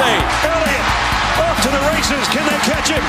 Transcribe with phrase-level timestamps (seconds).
[0.00, 0.16] they?
[0.48, 0.86] Elliott
[1.44, 2.24] off to the races.
[2.32, 3.04] Can they catch him?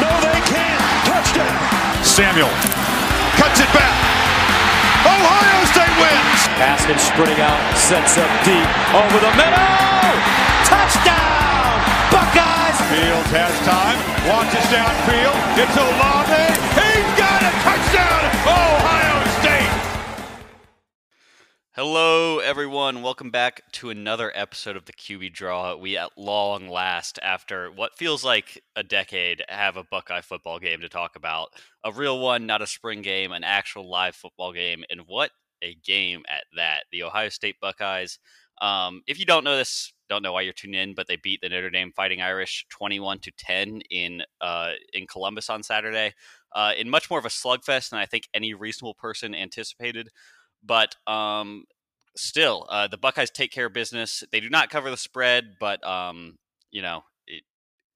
[0.00, 0.82] No, they can't.
[1.04, 1.58] Touchdown.
[2.04, 2.52] Samuel
[3.36, 3.94] cuts it back.
[5.04, 6.40] Ohio State wins.
[6.56, 9.66] Haskins sprinting out, sets up deep over the middle.
[10.68, 11.74] Touchdown,
[12.12, 12.78] Buckeyes.
[12.92, 13.98] Fields has time,
[14.30, 15.36] launches downfield.
[15.58, 16.44] It's Olave.
[16.78, 18.22] He's got a touchdown.
[18.46, 19.21] Ohio State.
[21.74, 23.00] Hello, everyone.
[23.00, 25.76] Welcome back to another episode of the QB Draw.
[25.76, 30.82] We, at long last, after what feels like a decade, have a Buckeye football game
[30.82, 31.48] to talk about.
[31.82, 34.84] A real one, not a spring game, an actual live football game.
[34.90, 35.30] And what
[35.62, 36.82] a game at that.
[36.92, 38.18] The Ohio State Buckeyes.
[38.60, 41.40] Um, if you don't know this, don't know why you're tuning in, but they beat
[41.40, 46.12] the Notre Dame Fighting Irish 21 to 10 in uh, in Columbus on Saturday,
[46.54, 50.10] uh, in much more of a slugfest than I think any reasonable person anticipated.
[50.64, 51.64] But um,
[52.16, 54.24] still, uh, the Buckeyes take care of business.
[54.32, 56.38] They do not cover the spread, but um,
[56.70, 57.42] you know, it,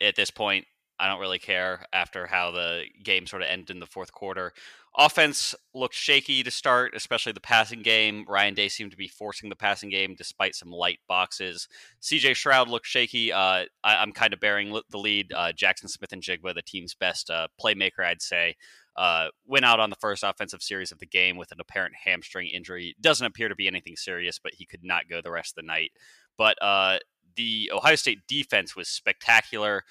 [0.01, 0.67] at this point,
[0.99, 4.53] I don't really care after how the game sort of ended in the fourth quarter.
[4.99, 8.25] Offense looked shaky to start, especially the passing game.
[8.27, 11.69] Ryan Day seemed to be forcing the passing game despite some light boxes.
[12.01, 13.31] CJ Stroud looked shaky.
[13.31, 15.35] Uh, I, am kind of bearing the lead.
[15.35, 18.57] Uh, Jaxon Smith-Njigba, the team's best uh, playmaker, I'd say,
[18.97, 22.49] uh, went out on the first offensive series of the game with an apparent hamstring
[22.49, 22.95] injury.
[23.01, 25.67] Doesn't appear to be anything serious, but he could not go the rest of the
[25.67, 25.91] night.
[26.39, 26.99] But uh,
[27.37, 29.85] the Ohio State defense was spectacular.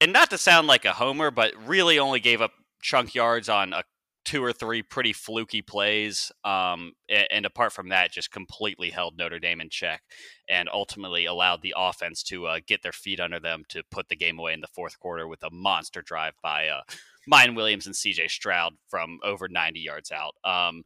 [0.00, 3.72] And not to sound like a homer, but really only gave up chunk yards on
[3.72, 3.82] a
[4.28, 6.30] two or three pretty fluky plays.
[6.44, 10.02] Um, and, and, apart from that, just completely held Notre Dame in check
[10.50, 14.16] and ultimately allowed the offense to uh, get their feet under them to put the
[14.16, 16.82] game away in the fourth quarter with a monster drive by uh,
[17.30, 20.34] Miyan Williams and CJ Stroud from over 90 yards out.
[20.44, 20.84] Um,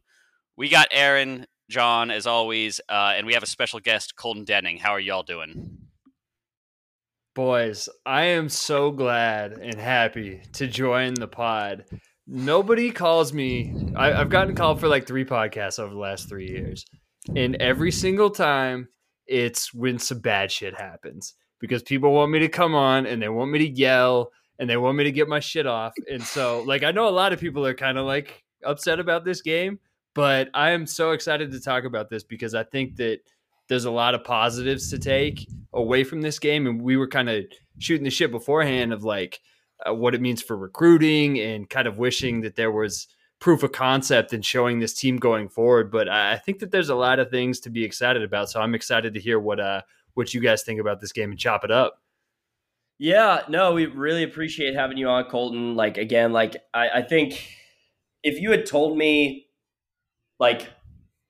[0.57, 4.77] we got Aaron, Jawn, as always, uh, and we have a special guest, Colton Denning.
[4.77, 5.77] How are y'all doing?
[7.35, 11.85] Boys, I am so glad and happy to join the pod.
[12.27, 13.73] Nobody calls me.
[13.95, 16.85] I, have gotten called for like three podcasts over the last three years.
[17.35, 18.87] And every single time,
[19.25, 23.29] it's when some bad shit happens because people want me to come on and they
[23.29, 25.93] want me to yell and they want me to get my shit off.
[26.09, 29.25] And so, like, I know a lot of people are kind of like upset about
[29.25, 29.79] this game,
[30.13, 33.19] but I am so excited to talk about this because I think that
[33.67, 36.67] there's a lot of positives to take away from this game.
[36.67, 37.45] And we were kind of
[37.79, 39.39] shooting the shit beforehand of like
[39.87, 43.07] uh, what it means for recruiting and kind of wishing that there was
[43.39, 45.91] proof of concept and showing this team going forward.
[45.91, 48.49] But I think that there's a lot of things to be excited about.
[48.49, 49.81] So I'm excited to hear what uh
[50.13, 52.02] what you guys think about this game and chop it up.
[53.03, 55.75] Yeah, no, we really appreciate having you on, Colton.
[55.75, 57.45] Like again, like I, I think
[58.23, 59.47] if you had told me
[60.39, 60.69] like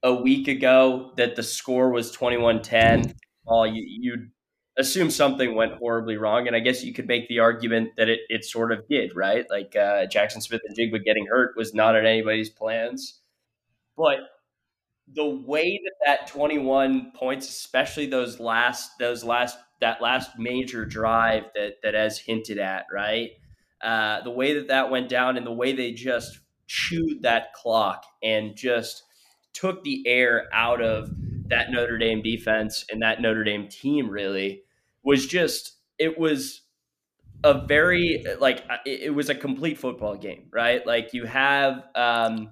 [0.04, 4.30] a week ago that the score was 21-10 well, you, you'd
[4.78, 8.22] assume something went horribly wrong and i guess you could make the argument that it,
[8.28, 12.50] it sort of did right like uh, jaxon smith-njigba getting hurt was not in anybody's
[12.50, 13.20] plans
[13.96, 14.18] but
[15.14, 21.44] the way that that 21 points especially those last those last that last major drive
[21.54, 23.32] that that as hinted at right
[23.84, 28.06] uh, the way that that went down and the way they just chewed that clock
[28.24, 29.04] and just
[29.52, 31.10] took the air out of
[31.48, 34.64] that Notre Dame defense and that Notre Dame team really
[35.04, 36.62] was just it was
[37.44, 40.88] a very like it was a complete football game, right?
[40.88, 42.52] Like you have um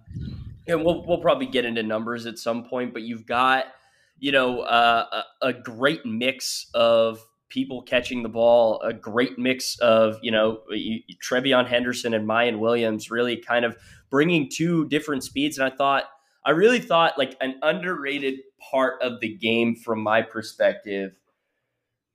[0.68, 3.68] and we'll we'll probably get into numbers at some point, but you've got
[4.22, 10.18] you know uh, a, great mix of people catching the ball, a great mix of
[10.22, 13.76] you know TreVeyon Henderson and Miyan Williams, really kind of
[14.10, 15.58] bringing two different speeds.
[15.58, 16.06] And I thought
[16.46, 18.40] I really thought like an underrated
[18.72, 21.14] part of the game from my perspective.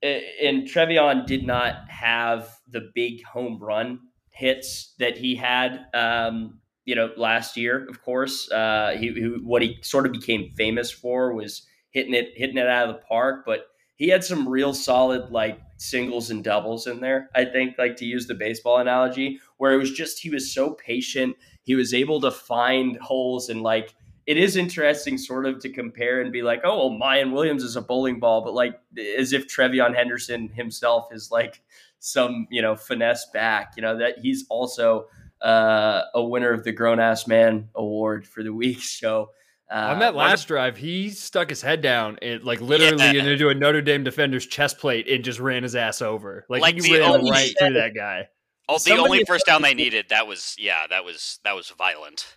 [0.03, 3.99] And TreVeyon did not have the big home run
[4.31, 7.85] hits that he had, um, you know, last year.
[7.89, 11.67] Of course, uh, he, he, what he sort of became famous for was
[11.97, 13.45] hitting it hitting it out of the park.
[13.47, 17.31] But he had some real solid like singles and doubles in there.
[17.35, 20.75] I think, like to use the baseball analogy, where it was just he was so
[20.75, 21.37] patient.
[21.63, 23.95] He was able to find holes and like
[24.27, 27.77] it is interesting sort of to compare and be like, oh, well, Miyan Williams is
[27.77, 28.79] a bowling ball, but like
[29.17, 31.63] as if TreVeyon Henderson himself is like
[32.01, 35.07] some, you know, finesse back, you know, that he's also
[35.43, 38.79] uh, a winner of the Grown Ass Man Award for the week.
[38.83, 39.31] So,
[39.71, 43.25] uh, on that last drive, he stuck his head down and like literally yeah.
[43.25, 46.45] into a Notre Dame defender's chest plate and just ran his ass over.
[46.49, 48.29] Like, like he ran right through that guy.
[48.69, 50.07] Oh, the only first down they needed.
[50.11, 52.37] That was yeah, that was that was violent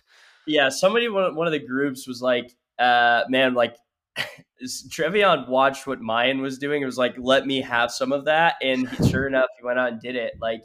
[0.50, 3.76] yeah, somebody one one of the groups was like, uh, man, like
[4.62, 6.82] TreVeyon watched what Miyan was doing.
[6.82, 9.92] It was like, let me have some of that, and sure enough, he went out
[9.92, 10.34] and did it.
[10.40, 10.62] Like,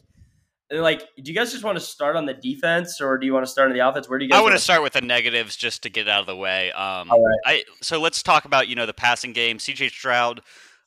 [0.69, 3.33] and like, do you guys just want to start on the defense, or do you
[3.33, 4.09] want to start on the offense?
[4.09, 4.39] Where do you guys?
[4.39, 6.71] I want to start with the negatives just to get out of the way.
[6.71, 7.19] Um, right.
[7.45, 9.59] I so let's talk about you know the passing game.
[9.59, 9.89] C.J.
[9.89, 10.41] Stroud,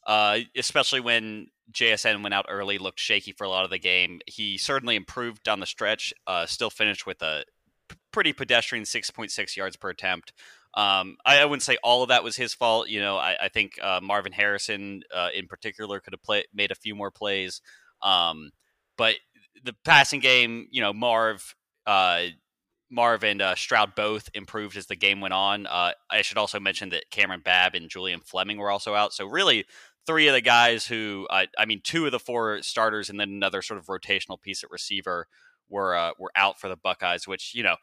[0.06, 4.20] uh, especially when JSN went out early, looked shaky for a lot of the game.
[4.26, 6.12] He certainly improved down the stretch.
[6.26, 7.44] Uh, still finished with a
[7.88, 10.32] p- pretty pedestrian 6.6 yards per attempt.
[10.74, 12.88] Um, I, I, wouldn't say all of that was his fault.
[12.88, 16.70] You know, I, I think uh, Marvin Harrison uh, in particular could have play, made
[16.70, 17.60] a few more plays.
[18.02, 18.50] Um,
[18.96, 19.14] but
[19.64, 21.54] the passing game, you know, Marv,
[21.86, 22.24] uh,
[22.90, 25.66] Marv and uh, Stroud both improved as the game went on.
[25.66, 29.12] Uh, I should also mention that Kamryn Babb and Julian Fleming were also out.
[29.12, 29.66] So really,
[30.06, 33.28] three of the guys who, uh, I mean, two of the four starters, and then
[33.28, 35.28] another sort of rotational piece at receiver
[35.68, 37.28] were uh, were out for the Buckeyes.
[37.28, 37.76] Which you know,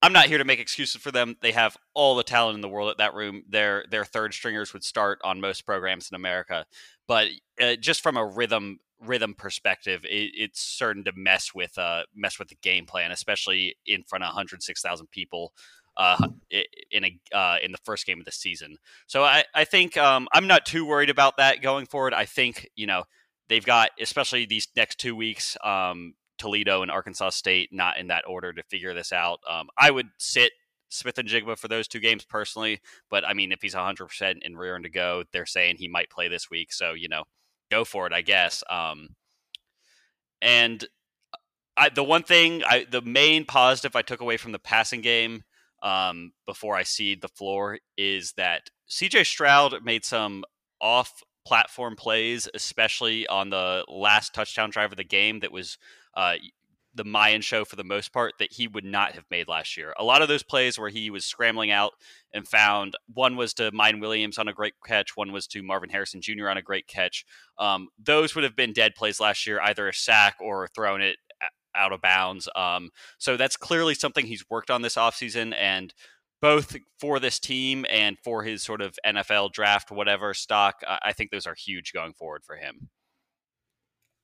[0.00, 1.36] I'm not here to make excuses for them.
[1.40, 3.42] They have all the talent in the world at that room.
[3.48, 6.66] Their their third stringers would start on most programs in America,
[7.08, 7.28] but
[7.60, 12.38] uh, just from a rhythm rhythm perspective, it, it's certain to mess with uh mess
[12.38, 15.52] with the game plan, especially in front of 106,000 people.
[15.98, 16.18] Uh,
[16.90, 18.76] in a uh, in the first game of the season,
[19.06, 22.12] so I I think um, I'm not too worried about that going forward.
[22.12, 23.04] I think you know
[23.48, 28.24] they've got especially these next two weeks, um, Toledo and Arkansas State, not in that
[28.28, 29.40] order to figure this out.
[29.48, 30.52] Um, I would sit
[30.90, 34.82] Smith-Njigba for those two games personally, but I mean if he's 100 percent and rearing
[34.82, 37.24] to go, they're saying he might play this week, so you know
[37.70, 38.62] go for it, I guess.
[38.70, 39.10] Um,
[40.40, 40.86] and
[41.76, 45.44] I, the one thing, I, the main positive I took away from the passing game
[45.82, 50.44] um, before I seed the floor is that CJ Stroud made some
[50.80, 55.78] off platform plays, especially on the last touchdown drive of the game that was
[56.14, 56.34] uh,
[56.96, 59.92] the Miyan show for the most part that he would not have made last year.
[59.98, 61.92] A lot of those plays where he was scrambling out
[62.32, 65.90] and found one was to Miyan Williams on a great catch, one was to Marvin
[65.90, 66.48] Harrison Jr.
[66.48, 67.24] on a great catch.
[67.58, 71.18] Um, those would have been dead plays last year, either a sack or throwing it
[71.74, 72.48] out of bounds.
[72.56, 75.92] Um, so that's clearly something he's worked on this offseason and
[76.40, 81.30] both for this team and for his sort of NFL draft, whatever stock, I think
[81.30, 82.88] those are huge going forward for him.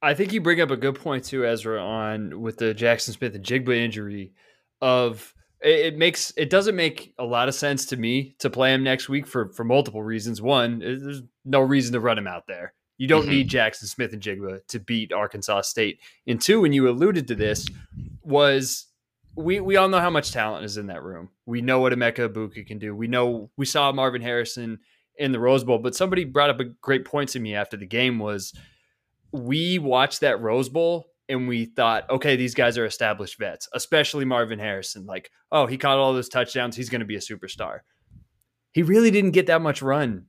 [0.02, 3.76] I think you bring up a good point too, Ezra, on with the Jaxon Smith-Njigba
[3.76, 4.32] injury.
[4.80, 8.82] Of it, makes it doesn't make a lot of sense to me to play him
[8.82, 10.42] next week for for multiple reasons.
[10.42, 12.74] One, there's no reason to run him out there.
[12.98, 13.30] You don't mm-hmm.
[13.30, 16.00] need Jaxon Smith-Njigba to beat Arkansas State.
[16.26, 17.66] And two, when you alluded to this,
[18.22, 18.86] was
[19.36, 21.30] we we all know how much talent is in that room.
[21.46, 22.94] We know what Emeka Egbuka can do.
[22.94, 24.80] We know we saw Marvin Harrison
[25.16, 27.86] in the Rose Bowl, but somebody brought up a great point to me after the
[27.86, 28.52] game was
[29.32, 34.24] we watched that Rose Bowl and we thought, okay, these guys are established vets, especially
[34.24, 35.06] Marvin Harrison.
[35.06, 36.76] Like, oh, he caught all those touchdowns.
[36.76, 37.80] He's going to be a superstar.
[38.72, 40.26] He really didn't get that much run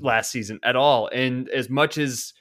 [0.00, 1.08] last season at all.
[1.08, 2.32] And as much as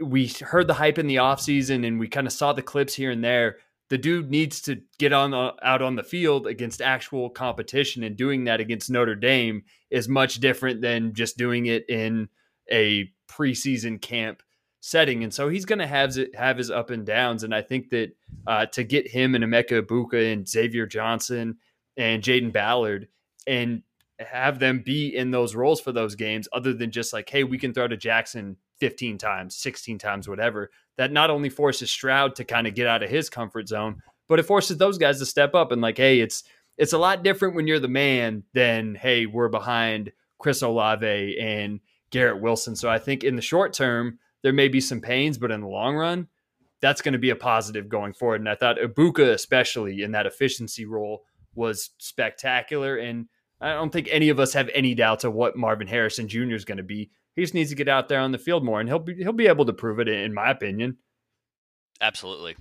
[0.00, 3.10] we heard the hype in the offseason and we kind of saw the clips here
[3.10, 3.56] and there,
[3.88, 8.16] the dude needs to get on the, out on the field against actual competition and
[8.16, 12.28] doing that against Notre Dame is much different than just doing it in
[12.70, 14.42] a preseason camp
[14.82, 17.44] setting, and so he's going to have have his up and downs.
[17.44, 18.14] And I think that
[18.46, 21.56] uh, to get him and Emeka Egbuka and Xavier Johnson
[21.96, 23.08] and Jayden Ballard
[23.46, 23.82] and
[24.18, 27.58] have them be in those roles for those games, other than just like, hey, we
[27.58, 30.70] can throw to Jaxon 15 times, 16 times, whatever.
[30.98, 34.40] That not only forces Stroud to kind of get out of his comfort zone, but
[34.40, 36.44] it forces those guys to step up and like, hey, it's
[36.76, 41.80] it's a lot different when you're the man than hey, we're behind Chris Olave and
[42.10, 42.74] Garrett Wilson.
[42.74, 45.68] So I think in the short term, there may be some pains, but in the
[45.68, 46.28] long run,
[46.80, 48.40] that's going to be a positive going forward.
[48.40, 51.22] And I thought Egbuka, especially in that efficiency role,
[51.54, 52.96] was spectacular.
[52.96, 53.26] And
[53.60, 56.54] I don't think any of us have any doubts of what Marvin Harrison Jr.
[56.54, 57.10] is going to be.
[57.34, 59.32] He just needs to get out there on the field more, and he'll be he'll
[59.32, 60.98] be able to prove it, in my opinion.
[62.00, 62.56] Absolutely.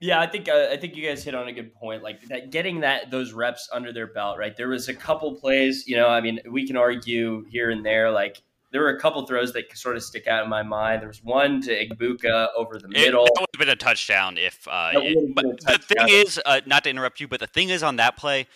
[0.00, 2.02] Yeah, I think uh, I think you guys hit on a good point.
[2.02, 4.54] Like that, getting that those reps under their belt, right?
[4.54, 6.08] There was a couple plays, you know.
[6.08, 9.76] I mean, we can argue here and there, like there were a couple throws that
[9.76, 11.02] sort of stick out in my mind.
[11.02, 13.24] There was one to Egbuka over the middle.
[13.24, 14.66] It, that would have been a touchdown if.
[14.66, 15.76] Uh, it, but touchdown.
[15.88, 18.46] the thing is, uh, not to interrupt you, but the thing is on that play,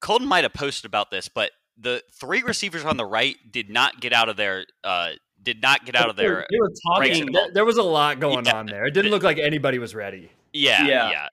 [0.00, 4.00] Colton might have posted about this, but the three receivers on the right did not
[4.00, 4.64] get out of their.
[4.82, 5.10] Uh,
[5.42, 6.46] did not get out of their.
[6.48, 7.30] They were talking.
[7.30, 8.56] There, there, was a lot going yeah.
[8.56, 8.86] on there.
[8.86, 10.30] It didn't look like anybody was ready.
[10.54, 11.28] Yeah, yeah, yeah.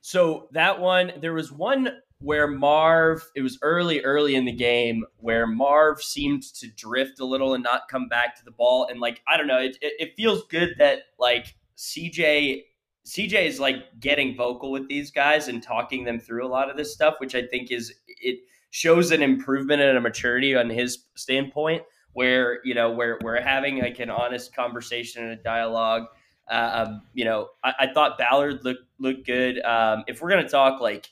[0.00, 5.04] So that one, there was one where Marv, it was early, early in the game
[5.18, 8.86] where Marv seemed to drift a little and not come back to the ball.
[8.90, 12.62] And like, I don't know, it, it, it feels good that like CJ,
[13.06, 16.76] CJ is like getting vocal with these guys and talking them through a lot of
[16.76, 18.40] this stuff, which I think is it.
[18.70, 21.82] shows an improvement and a maturity on his standpoint
[22.16, 26.06] where you know where we're having like an honest conversation and a dialogue.
[26.50, 29.62] Uh, um, you know, I, I, thought Ballard looked looked good.
[29.62, 31.10] Um, if we're gonna talk like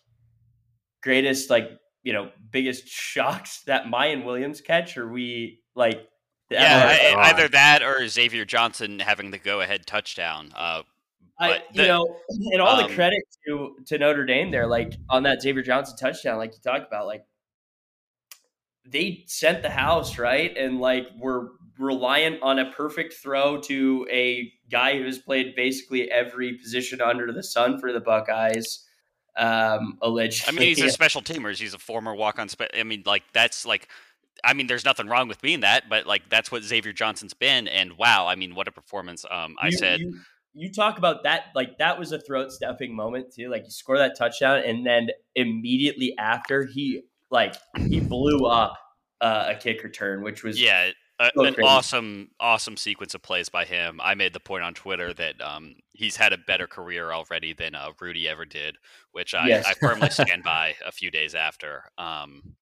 [1.05, 1.71] greatest, like
[2.03, 6.09] you know, biggest shocks that Miyan Williams catch, or we like
[6.51, 10.53] yeah, I, either that or Xavier Johnson having the go ahead touchdown.
[10.55, 10.83] Uh,
[11.39, 12.17] I, you know,
[12.53, 15.97] and all um, the credit to to Notre Dame there, like on that Xavier Johnson
[15.97, 17.25] touchdown, like you talked about, like
[18.87, 24.53] they sent the house right, and like we're reliant on a perfect throw to a
[24.71, 28.87] guy who has played basically every position under the sun for the Buckeyes.
[29.37, 31.57] Um, allegedly, I mean, he's a special teamer.
[31.59, 32.49] He's a former walk on.
[32.49, 33.89] Spe- I mean, like that's like
[34.45, 37.69] I mean, there's nothing wrong with being that, but like that's what Xavier Johnson's been,
[37.69, 39.25] and wow, I mean, what a performance!
[39.31, 40.01] Um, I you, said.
[40.01, 40.21] You,
[40.55, 43.49] you talk about that like that was a throat stepping moment too.
[43.49, 48.77] Like you score that touchdown, and then immediately after he like he blew up
[49.21, 51.63] uh, a kick return, which was yeah, an crazy.
[51.63, 54.01] awesome, awesome sequence of plays by him.
[54.03, 57.75] I made the point on Twitter that um, he's had a better career already than
[57.75, 58.77] uh, Rudy ever did,
[59.13, 59.67] which I, yes.
[59.67, 60.75] I firmly stand by.
[60.85, 62.55] A few days after, um,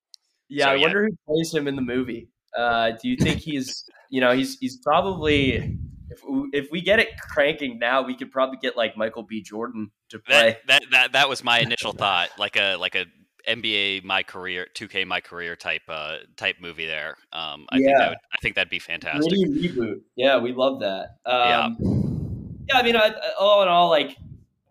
[0.49, 2.29] yeah, so, I wonder who plays him in the movie.
[2.55, 5.79] Uh, do you think he's, you know, he's he's probably
[6.09, 6.21] if
[6.53, 9.41] if we get it cranking now, we could probably get like Michael B.
[9.41, 10.57] Jordan to play.
[10.67, 13.05] That that that, that was my initial thought, like a like a
[13.47, 17.17] NBA my career, 2K my career type uh type movie there.
[17.31, 17.85] Um, I yeah.
[17.85, 19.33] think that would, I think that'd be fantastic.
[19.33, 20.01] reboot.
[20.15, 21.17] Yeah, we love that.
[21.25, 22.03] Um, yeah.
[22.69, 24.17] Yeah, I mean, I, all in all, like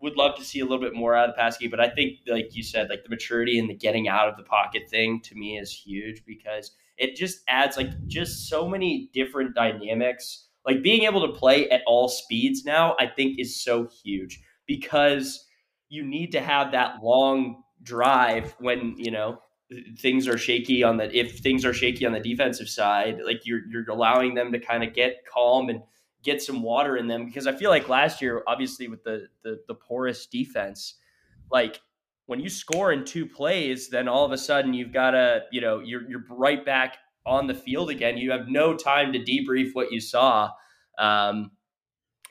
[0.03, 2.55] would love to see a little bit more out of game, but I think, like
[2.55, 5.57] you said, like the maturity and the getting out of the pocket thing to me
[5.57, 10.47] is huge because it just adds like just so many different dynamics.
[10.65, 15.45] Like being able to play at all speeds now, I think is so huge because
[15.87, 19.39] you need to have that long drive when you know
[19.97, 23.61] things are shaky on the if things are shaky on the defensive side like you're
[23.69, 25.81] you're allowing them to kind of get calm and
[26.23, 29.59] get some water in them because I feel like last year, obviously with the the,
[29.67, 30.95] the porous defense,
[31.51, 31.81] like
[32.25, 35.61] when you score in two plays, then all of a sudden you've got to, you
[35.61, 38.17] know, you're you're right back on the field again.
[38.17, 40.49] You have no time to debrief what you saw.
[40.97, 41.51] Um,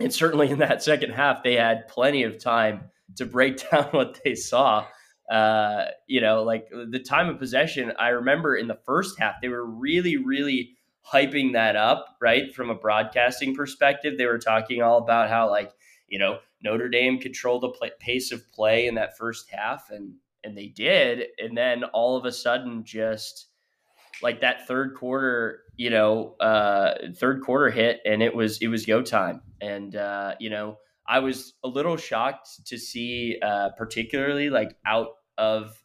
[0.01, 2.85] and certainly in that second half, they had plenty of time
[3.17, 4.87] to break down what they saw.
[5.31, 9.49] Uh, you know, like the time of possession, I remember in the first half, they
[9.49, 10.77] were really, really
[11.11, 12.55] hyping that up, right?
[12.55, 15.73] From a broadcasting perspective, they were talking all about how like,
[16.09, 20.15] you know, Notre Dame controlled the play, pace of play in that first half and
[20.45, 23.47] and they did and then all of a sudden just
[24.23, 28.87] like that third quarter, you know, uh third quarter hit and it was it was
[28.87, 29.43] go time.
[29.61, 35.09] And uh, you know, I was a little shocked to see uh particularly like out
[35.39, 35.83] of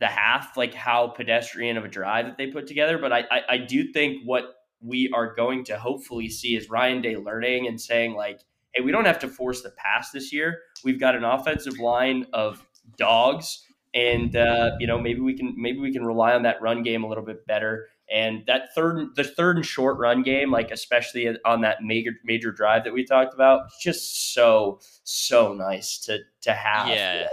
[0.00, 2.98] the half, like how pedestrian of a drive that they put together.
[2.98, 7.02] But I, I, I do think what we are going to hopefully see is Ryan
[7.02, 8.40] Day learning and saying like,
[8.74, 10.58] hey, we don't have to force the pass this year.
[10.82, 12.66] We've got an offensive line of
[12.96, 16.82] dogs, and uh, you know maybe we can maybe we can rely on that run
[16.82, 17.88] game a little bit better.
[18.10, 22.50] And that third, the third and short run game, like especially on that major major
[22.50, 26.88] drive that we talked about, just so so nice to to have.
[26.88, 27.28] Yeah,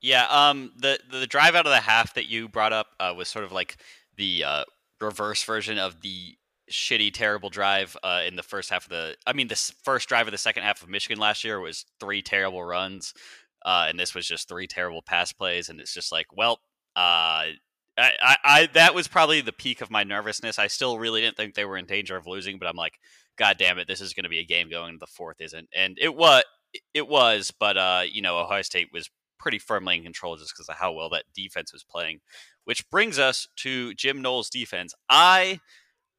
[0.00, 3.28] yeah, um, the the drive out of the half that you brought up uh, was
[3.28, 3.76] sort of like
[4.16, 4.64] the uh,
[5.00, 6.36] reverse version of the
[6.70, 9.16] shitty, terrible drive uh, in the first half of the.
[9.26, 12.22] I mean, the first drive of the second half of Michigan last year was three
[12.22, 13.14] terrible runs,
[13.64, 16.60] uh, and this was just three terrible pass plays, and it's just like, well,
[16.96, 17.46] uh,
[17.98, 20.58] I, I, I, that was probably the peak of my nervousness.
[20.58, 22.98] I still really didn't think they were in danger of losing, but I'm like,
[23.36, 25.68] God damn it, this is going to be a game going to the fourth, isn't?
[25.74, 26.44] And it was,
[26.94, 30.68] it was, but uh, you know, Ohio State was pretty firmly in control just because
[30.68, 32.20] of how well that defense was playing.
[32.64, 34.94] Which brings us to Jim Knowles' defense.
[35.10, 35.60] I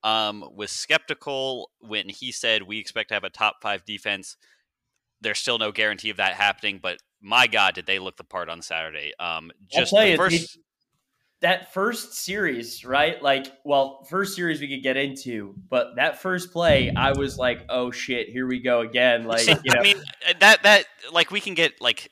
[0.04, 4.36] um, was skeptical when he said we expect to have a top five defense.
[5.22, 8.50] There's still no guarantee of that happening, but my God, did they look the part
[8.50, 9.14] on Saturday?
[9.18, 10.60] Um, just the first.
[11.44, 13.22] That first series, right?
[13.22, 17.66] Like, well, first series we could get into, but that first play, I was like,
[17.70, 19.80] "Oh shit, here we go again!" Like, you know.
[19.80, 20.02] I mean,
[20.40, 22.10] that that like we can get like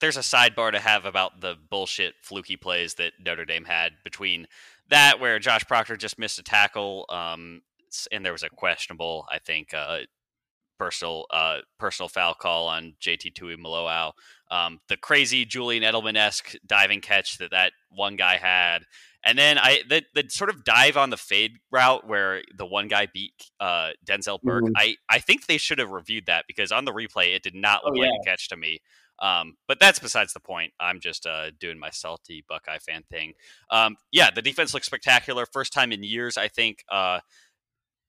[0.00, 4.46] there's a sidebar to have about the bullshit fluky plays that Notre Dame had between
[4.90, 7.62] that where Josh Proctor just missed a tackle, um,
[8.12, 10.00] and there was a questionable, I think, uh,
[10.78, 14.12] personal uh, personal foul call on JT Tuimoloau.
[14.50, 18.84] Um, the crazy Julian Edelman esque diving catch that that one guy had,
[19.24, 22.88] and then I the, the sort of dive on the fade route where the one
[22.88, 24.64] guy beat uh, Denzel Burke.
[24.64, 24.76] Mm-hmm.
[24.76, 27.84] I I think they should have reviewed that because on the replay it did not
[27.84, 28.10] look oh, yeah.
[28.10, 28.80] like a catch to me.
[29.20, 30.72] Um, but that's besides the point.
[30.78, 33.34] I'm just uh, doing my salty Buckeye fan thing.
[33.70, 35.44] Um, yeah, the defense looks spectacular.
[35.44, 36.84] First time in years, I think.
[36.88, 37.20] Uh,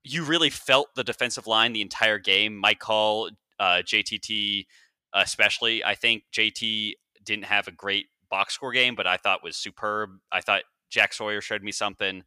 [0.03, 2.55] you really felt the defensive line the entire game.
[2.55, 3.29] Mike Hall,
[3.59, 4.65] uh, JTT,
[5.13, 5.83] especially.
[5.83, 10.11] I think JT didn't have a great box score game, but I thought was superb.
[10.31, 12.23] I thought Jack Sawyer showed me something.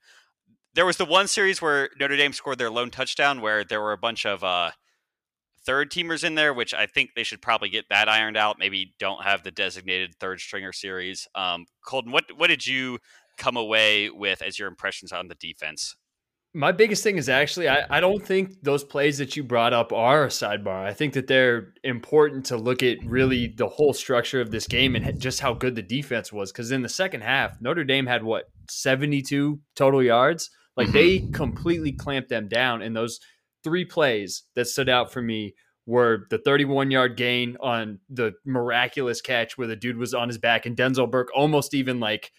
[0.75, 3.93] There was the one series where Notre Dame scored their lone touchdown, where there were
[3.93, 4.71] a bunch of uh,
[5.64, 8.59] third teamers in there, which I think they should probably get that ironed out.
[8.59, 11.29] Maybe don't have the designated third stringer series.
[11.35, 12.99] Um, Colton, what what did you
[13.38, 15.97] come away with as your impressions on the defense?
[16.54, 19.92] My biggest thing is actually, I, I don't think those plays that you brought up
[19.92, 20.85] are a sidebar.
[20.85, 24.94] I think that they're important to look at really the whole structure of this game
[24.94, 26.52] and just how good the defense was.
[26.52, 30.50] Because in the second half, Notre Dame had what, 72 total yards?
[30.76, 30.97] Like mm-hmm.
[30.97, 32.82] they completely clamped them down.
[32.82, 33.18] And those
[33.64, 35.54] three plays that stood out for me
[35.87, 40.38] were the 31 yard gain on the miraculous catch where the dude was on his
[40.38, 42.30] back and Denzel Burke almost even like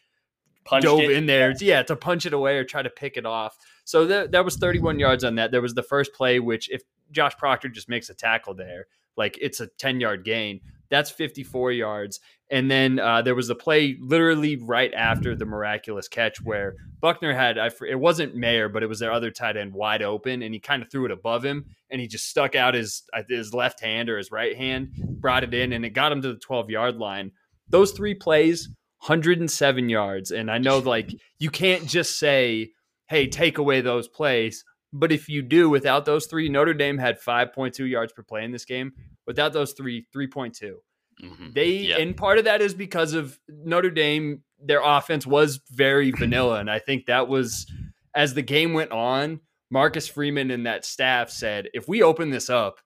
[0.65, 1.11] Punched dove it.
[1.11, 1.77] in there, yeah.
[1.77, 3.57] yeah, to punch it away or try to pick it off.
[3.85, 5.51] So that that was 31 yards on that.
[5.51, 8.87] There was the first play, which if Josh Proctor just makes a tackle there,
[9.17, 10.61] like it's a 10 yard gain.
[10.89, 12.19] That's 54 yards.
[12.51, 17.33] And then uh, there was a play literally right after the miraculous catch where Buchner
[17.33, 20.53] had, I, it wasn't Mayer, but it was their other tight end wide open, and
[20.53, 23.81] he kind of threw it above him, and he just stuck out his his left
[23.81, 26.69] hand or his right hand, brought it in, and it got him to the 12
[26.69, 27.31] yard line.
[27.69, 31.09] Those three plays, 107 yards, and I know like
[31.39, 32.69] you can't just say
[33.13, 34.65] hey, take away those plays.
[34.91, 38.51] But if you do, without those three, Notre Dame had 5.2 yards per play in
[38.51, 38.91] this game.
[39.27, 40.73] Without those three, 3.2.
[41.23, 41.47] Mm-hmm.
[41.53, 41.99] They yep.
[41.99, 44.41] and part of that is because of Notre Dame.
[44.59, 47.71] Their offense was very vanilla, and I think that was
[48.15, 49.39] as the game went on.
[49.69, 52.77] Marcus Freeman and that staff said, if we open this up,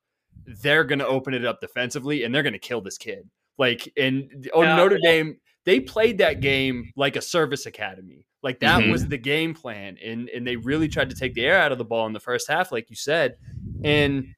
[0.45, 3.29] they're going to open it up defensively, and they're going to kill this kid.
[3.57, 5.11] Like, and oh, yeah, Notre yeah.
[5.11, 8.26] Dame, they played that game like a service academy.
[8.43, 8.91] Like that mm-hmm.
[8.91, 9.97] was the game plan.
[10.03, 12.19] And and they really tried to take the air out of the ball in the
[12.19, 13.35] first half, like you said.
[13.83, 14.35] And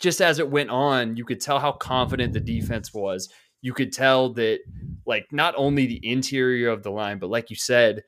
[0.00, 3.28] just as it went on, you could tell how confident the defense was.
[3.60, 4.60] You could tell that
[5.06, 8.02] like not only the interior of the line, but like you said,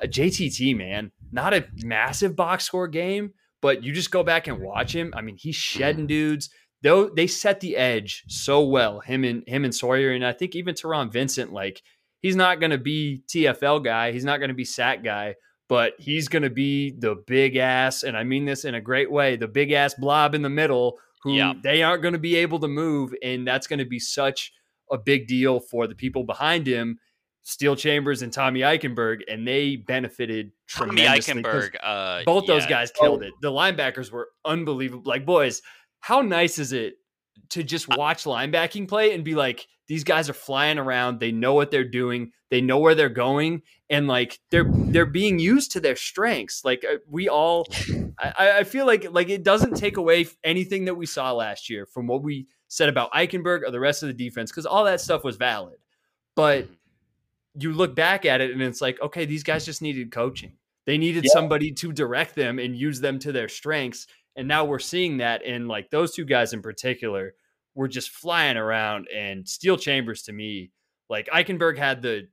[0.00, 4.60] a JTT man, not a massive box score game, but you just go back and
[4.60, 5.12] watch him.
[5.16, 6.50] I mean, he's shedding dudes.
[6.82, 10.54] Though they set the edge so well, him and him and Sawyer, and I think
[10.54, 11.82] even Taron Vincent, like
[12.22, 14.12] he's not going to be TFL guy.
[14.12, 15.34] He's not going to be sack guy,
[15.68, 19.10] but he's going to be the big ass, and I mean this in a great
[19.10, 22.60] way, the big ass blob in the middle who they aren't going to be able
[22.60, 23.12] to move.
[23.22, 24.52] And that's going to be such
[24.90, 26.98] a big deal for the people behind him.
[27.42, 31.76] Steele Chambers and Tommy Eichenberg, and they benefited Tommy Eichenberg.
[31.80, 32.54] Uh, both yeah.
[32.54, 33.32] those guys killed it.
[33.40, 35.04] The linebackers were unbelievable.
[35.04, 35.62] Like, boys,
[36.00, 36.94] how nice is it
[37.50, 41.20] to just watch linebacking play and be like, these guys are flying around.
[41.20, 42.32] They know what they're doing.
[42.50, 46.64] They know where they're going, and like they're they're being used to their strengths.
[46.64, 47.66] Like uh, we all,
[48.18, 51.86] I, I feel like like it doesn't take away anything that we saw last year
[51.86, 55.00] from what we said about Eichenberg or the rest of the defense because all that
[55.00, 55.78] stuff was valid.
[56.34, 57.60] But mm-hmm.
[57.60, 60.52] you look back at it and it's like, okay, these guys just needed coaching.
[60.84, 61.32] They needed yeah.
[61.32, 64.06] somebody to direct them and use them to their strengths.
[64.36, 67.34] And now we're seeing that in like those two guys in particular
[67.74, 69.08] were just flying around.
[69.14, 70.70] And Steele Chambers to me,
[71.08, 72.28] like Eichenberg had the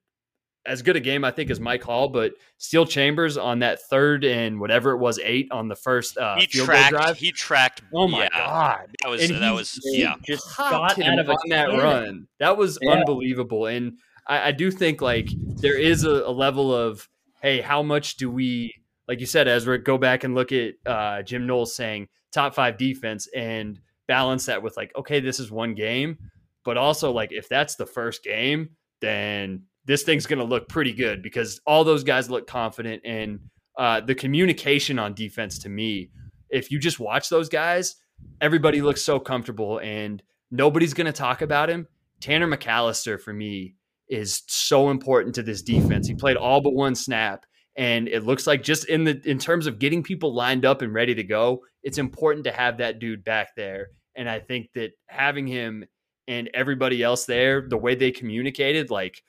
[0.66, 4.24] as good a game I think as Mike Hall, but Steele Chambers on that third
[4.24, 7.18] and whatever it was eight on the first uh, he field tracked, goal drive.
[7.18, 7.82] He tracked.
[7.94, 10.16] Oh my yeah, god, that was and that was yeah.
[10.26, 12.28] Just got out of on that run.
[12.39, 12.92] That was yeah.
[12.92, 17.10] unbelievable, and I, I, do think like there is a, a, level of
[17.42, 18.74] hey, how much do we
[19.08, 22.78] like you said, Ezra, go back and look at uh, Jim Knowles saying top five
[22.78, 26.18] defense and balance that with like, okay, this is one game,
[26.63, 28.70] but also like if that's the first game,
[29.02, 33.39] then this thing's going to look pretty good because all those guys look confident and
[33.78, 36.10] uh, the communication on defense to me,
[36.50, 37.96] if you just watch those guys,
[38.39, 41.88] everybody looks so comfortable and nobody's going to talk about him.
[42.22, 43.76] Tanner McCalister for me
[44.08, 46.08] is so important to this defense.
[46.08, 49.68] He played all but one snap and it looks like just in the in terms
[49.68, 53.24] of getting people lined up and ready to go, it's important to have that dude
[53.24, 53.88] back there.
[54.16, 55.86] And I think that having him
[56.28, 59.24] and everybody else there, the way they communicated, like,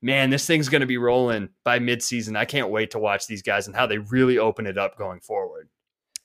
[0.00, 2.36] man, this thing's going to be rolling by midseason.
[2.36, 5.20] I can't wait to watch these guys and how they really open it up going
[5.20, 5.68] forward.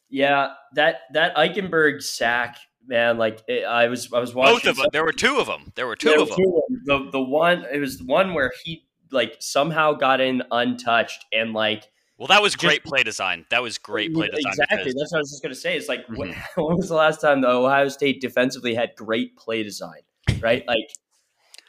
[0.10, 3.18] Yeah, that that Eichenberg sack, man.
[3.18, 4.58] Like it, I was, I was watching.
[4.58, 4.86] Both of them.
[4.94, 5.72] There were two of them.
[5.74, 6.38] There were two there of them.
[6.38, 7.06] Two of them.
[7.06, 11.54] The the one, it was the one where he like somehow got in untouched and
[11.54, 13.46] like well, that was great just, play design.
[13.50, 14.52] That was great play design.
[14.52, 14.78] Exactly.
[14.78, 14.96] Because...
[14.96, 15.76] That's what I was just going to say.
[15.76, 16.16] It's like, mm-hmm.
[16.16, 20.02] when, when, was the last time the Ohio State defensively had great play design?
[20.40, 20.64] Right?
[20.68, 20.90] Like,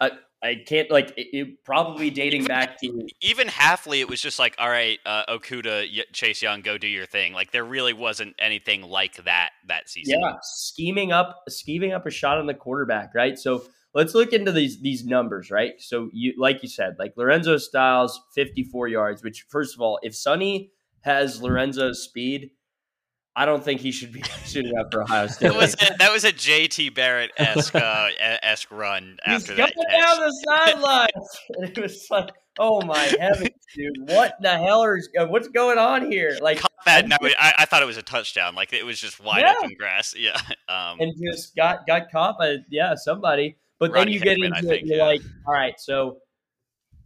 [0.00, 0.10] I,
[0.44, 4.54] I can't like it, it probably dating back to even Hafley, it was just like,
[4.58, 7.32] all right, uh, Okudah, Chase Young, go do your thing.
[7.32, 10.20] Like there really wasn't anything like that that season.
[10.20, 13.38] Yeah, scheming up, scheming up a shot on the quarterback, right?
[13.38, 15.74] So let's look into these these numbers, right?
[15.78, 19.22] So you like you said, like Lorenzo Styles, fifty four yards.
[19.22, 20.70] Which first of all, if Sonny
[21.02, 22.50] has Lorenzo's speed,
[23.36, 25.48] I don't think he should be suited up for Ohio State.
[25.48, 28.08] that was a, that was a JT Barrett esque uh,
[28.42, 29.74] esque run He's after that.
[29.90, 31.38] down the sidelines.
[31.48, 34.08] it was like, oh my heavens, dude!
[34.08, 36.36] What the hell is uh, what's going on here?
[36.40, 38.54] Like, that, no, I, I thought it was a touchdown.
[38.54, 39.54] Like it was just wide Yeah.
[39.58, 40.14] open grass.
[40.16, 40.38] Yeah.
[40.68, 43.56] Um, and just got got caught by yeah somebody.
[43.92, 45.04] But then you get Hickman, I into think, it, you're yeah.
[45.06, 46.18] like, all right, so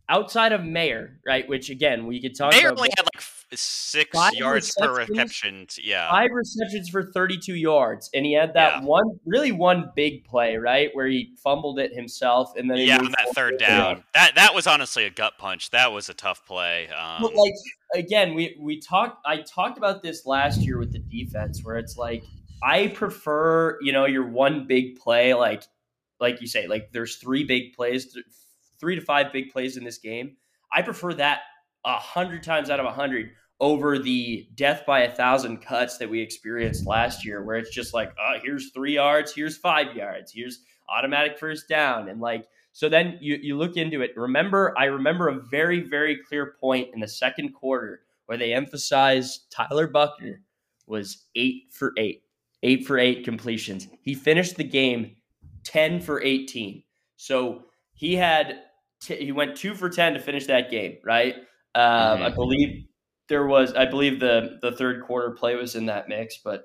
[0.08, 1.46] outside of Mayer, right?
[1.48, 2.78] Which again, we could talk Mayer about.
[2.78, 5.10] only had like f- six yards per receptions?
[5.10, 5.66] reception.
[5.82, 6.10] Yeah.
[6.10, 8.86] five receptions for 32 yards, and he had that Yeah.
[8.86, 12.98] one, really one big play, right, where he fumbled it himself, and then he yeah,
[12.98, 13.58] on that third forward.
[13.58, 14.04] down.
[14.14, 15.70] That that was honestly a gut punch.
[15.70, 16.88] That was a tough play.
[16.88, 17.54] Um, But like
[17.94, 19.18] again, we we talked.
[19.26, 22.24] I talked about this last year with the defense, where it's like
[22.62, 25.64] I prefer, you know, your one big play, like
[26.20, 28.24] like you say, like there's three big plays, th-
[28.80, 30.36] three to five big plays in this game.
[30.72, 31.40] I prefer that
[31.84, 36.08] a hundred times out of a hundred over the death by a thousand cuts that
[36.08, 40.32] we experienced last year, where it's just like, oh, here's three yards, here's five yards,
[40.32, 44.12] here's automatic first down, and like so then you you look into it.
[44.16, 49.50] Remember, I remember a very very clear point in the second quarter where they emphasized
[49.50, 50.42] Tyler Buchner
[50.86, 52.22] was eight for eight,
[52.62, 53.88] eight for eight completions.
[54.02, 55.16] He finished the game
[55.64, 56.84] ten for eighteen.
[57.16, 58.60] So he had
[59.00, 61.34] t- he went two for ten to finish that game, right?
[61.74, 62.34] Um, I Mhm.
[62.34, 62.86] believe
[63.28, 66.64] there was I believe the the third quarter play was in that mix, but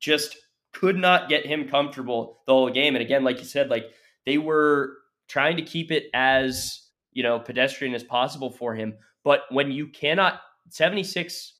[0.00, 0.36] just
[0.72, 2.94] could not get him comfortable the whole game.
[2.94, 3.86] And again, like you said, like
[4.26, 4.98] they were
[5.28, 8.96] trying to keep it as you know pedestrian as possible for him.
[9.24, 11.54] But when you cannot 76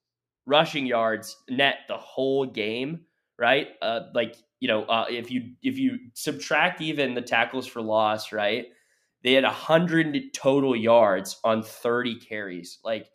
[0.47, 3.05] rushing yards net the whole game,
[3.39, 3.69] right?
[3.83, 8.33] Uh, like you know, uh, if you if you subtract even the tackles for loss,
[8.33, 8.67] right?
[9.23, 12.79] They had 100 total yards on 30 carries.
[12.85, 13.11] Like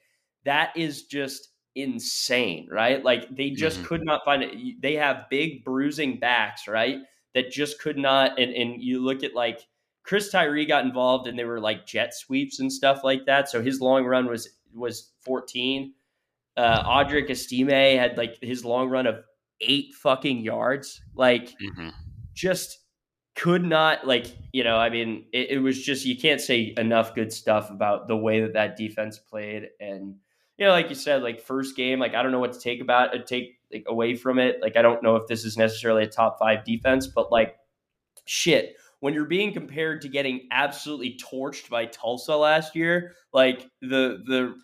[0.45, 3.03] that is just insane, right?
[3.03, 3.85] Like they just Mhm.
[3.85, 4.81] could not find it.
[4.81, 6.99] They have big bruising backs, right?
[7.33, 8.39] That just could not.
[8.39, 9.67] And, and you look at like
[10.03, 13.49] Chris Tyree got involved and they were like jet sweeps and stuff like that.
[13.49, 15.93] So his long run was was 14.
[16.57, 19.23] Uh, Audric Estime had like his long run of
[19.61, 21.01] eight fucking yards.
[21.15, 21.91] Like mhm.
[22.33, 22.79] just
[23.35, 27.15] could not like you know i mean it, it was just you can't say enough
[27.15, 30.15] good stuff about the way that that defense played and
[30.57, 32.79] you know like you said like first game like i don't know what to take
[32.79, 36.03] about it take like, away from it like i don't know if this is necessarily
[36.03, 37.55] a top five defense but like
[38.25, 44.21] shit when you're being compared to getting absolutely torched by tulsa last year like the
[44.27, 44.55] the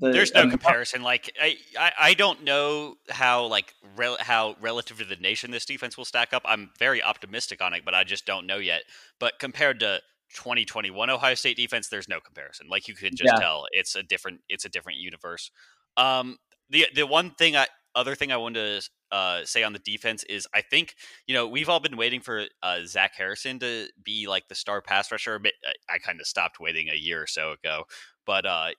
[0.00, 1.02] the There's no um, comparison.
[1.02, 3.74] Like I, I, I don't know how like
[4.20, 6.42] how relative to the nation this defense will stack up.
[6.46, 8.84] I'm very optimistic on it, but I just don't know yet.
[9.18, 10.00] But compared to
[10.34, 12.68] 2021 Ohio State defense, there's no comparison.
[12.70, 13.36] Like you could just Yeah.
[13.36, 15.50] tell it's a different it's a different universe.
[15.98, 16.38] Um,
[16.70, 20.22] the the one thing I other thing I wanted to uh, say on the defense
[20.24, 20.94] is I think
[21.26, 24.80] you know we've all been waiting for uh, Zach Harrison to be like the star
[24.80, 25.34] pass rusher.
[25.36, 27.84] A I, I kind of stopped waiting a year or so ago,
[28.24, 28.70] but uh,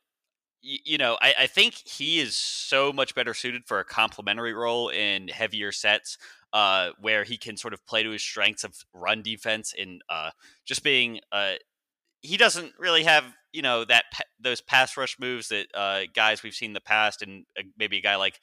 [0.62, 4.90] you know, I, I think he is so much better suited for a complementary role
[4.90, 6.18] in heavier sets,
[6.54, 10.32] uh, where he can sort of play to his strengths of run defense and uh,
[10.66, 11.20] just being.
[11.32, 11.54] Uh,
[12.22, 14.06] he doesn't really have you know that
[14.40, 17.98] those pass rush moves that uh, guys we've seen in the past, and uh, maybe
[17.98, 18.40] a guy like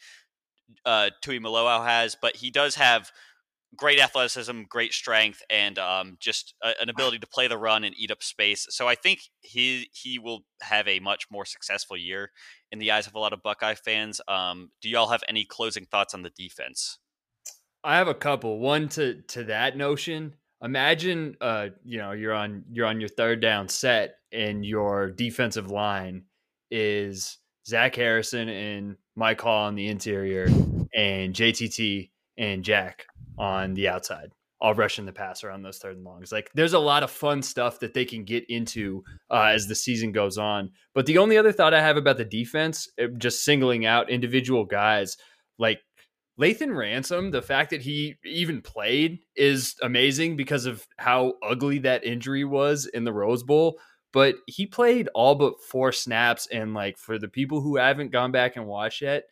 [0.85, 3.12] uh, Tuimoloau has, but he does have
[3.77, 7.95] great athleticism, great strength, and um, just a, an ability to play the run and
[7.97, 8.67] eat up space.
[8.71, 12.31] So I think he he will have a much more successful year
[12.73, 14.21] in the eyes of a lot of Buckeye fans.
[14.29, 16.99] Um, do y'all have any closing thoughts on the defense?
[17.85, 18.59] I have a couple.
[18.59, 20.35] One to to that notion.
[20.62, 25.71] Imagine, uh, you know, you're on you're on your third down set, and your defensive
[25.71, 26.25] line
[26.71, 30.47] is Zach Harrison and Mike Hall on the interior,
[30.95, 33.07] and JTT and Jack
[33.38, 36.33] on the outside, all rushing the passer on those third and longs.
[36.33, 39.75] Like, there's a lot of fun stuff that they can get into uh, as the
[39.75, 40.70] season goes on.
[40.94, 44.64] But the only other thought I have about the defense, eh, just singling out individual
[44.64, 45.16] guys,
[45.59, 45.81] like
[46.40, 52.05] Lathan Ransom, the fact that he even played is amazing because of how ugly that
[52.05, 53.79] injury was in the Rose Bowl.
[54.12, 56.46] But he played all but four snaps.
[56.53, 59.25] And like for the people who haven't gone back and watched yet,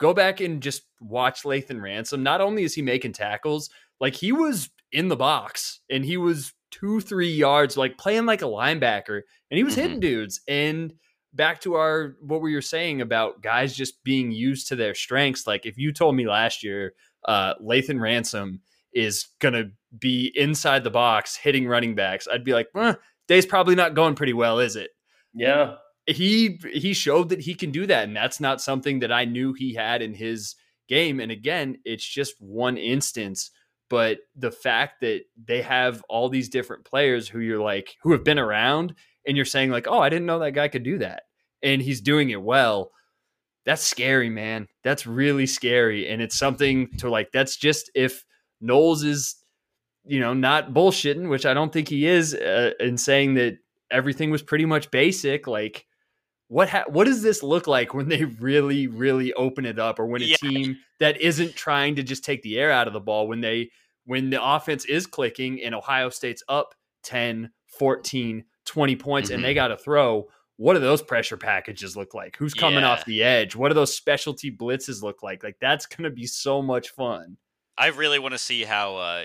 [0.00, 2.22] go back and just watch Lathan Ransom.
[2.22, 6.52] Not only is he making tackles, like he was in the box and he was
[6.70, 9.82] two, three yards, like playing like a linebacker, and he was Mhm.
[9.82, 10.40] hitting dudes.
[10.48, 10.94] And
[11.32, 15.46] back to our what we were saying about guys just being used to their strengths.
[15.46, 16.94] Like if you told me last year,
[17.28, 18.60] uh, Lathan Ransom
[18.92, 22.94] is gonna be inside the box hitting running backs, I'd be like, eh,
[23.28, 24.90] day's probably not going pretty well, is it?
[25.34, 25.76] Yeah.
[26.16, 29.52] He he showed that he can do that and that's not something that I knew
[29.52, 30.54] he had in his
[30.88, 33.50] game and again it's just one instance
[33.88, 38.24] but the fact that they have all these different players who you're like who have
[38.24, 38.94] been around
[39.26, 41.24] and you're saying like oh I didn't know that guy could do that
[41.62, 42.90] and he's doing it well
[43.66, 44.68] that's scary man.
[44.82, 48.24] That's really scary and it's something to like that's just if
[48.60, 49.36] Knowles is
[50.04, 53.58] you know not bullshitting which I don't think he is uh, in saying that
[53.90, 55.86] everything was pretty much basic like
[56.50, 60.06] what ha- what does this look like when they really really open it up or
[60.06, 60.36] when a Yeah.
[60.36, 63.70] team that isn't trying to just take the air out of the ball when they
[64.04, 69.50] when the offense is clicking and Ohio State's up 10 14 20 points and they
[69.50, 69.54] mm-hmm.
[69.54, 72.36] got to throw what do those pressure packages look like?
[72.36, 72.90] Who's coming Yeah.
[72.90, 73.56] off the edge?
[73.56, 75.42] What do those specialty blitzes look like?
[75.42, 77.38] Like that's going to be so much fun
[77.78, 79.24] I really want to see how uh,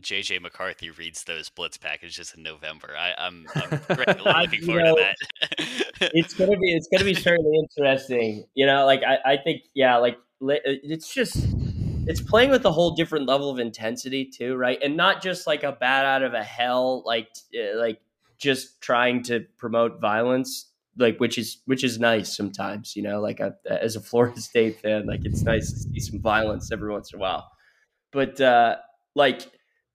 [0.00, 2.94] JJ McCarthy reads those blitz packages in November.
[2.98, 6.10] I, I'm, I'm greatly looking forward know, to that.
[6.14, 8.44] it's gonna be it's gonna be certainly interesting.
[8.54, 11.46] You know, like I, I think yeah, like it's just
[12.06, 14.78] it's playing with a whole different level of intensity too, right?
[14.82, 18.00] And not just like a bat out of a hell, like uh, like
[18.38, 22.94] just trying to promote violence, like which is which is nice sometimes.
[22.94, 26.20] You know, like a, as a Florida State fan, like it's nice to see some
[26.20, 27.50] violence every once in a while.
[28.16, 28.76] But uh,
[29.14, 29.46] like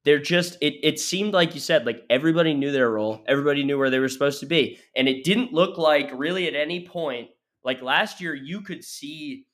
[0.03, 3.79] they're just it it seemed like you said like everybody knew their role everybody knew
[3.79, 7.29] where they were supposed to be and it didn't look like really at any point
[7.63, 9.45] like last year you could see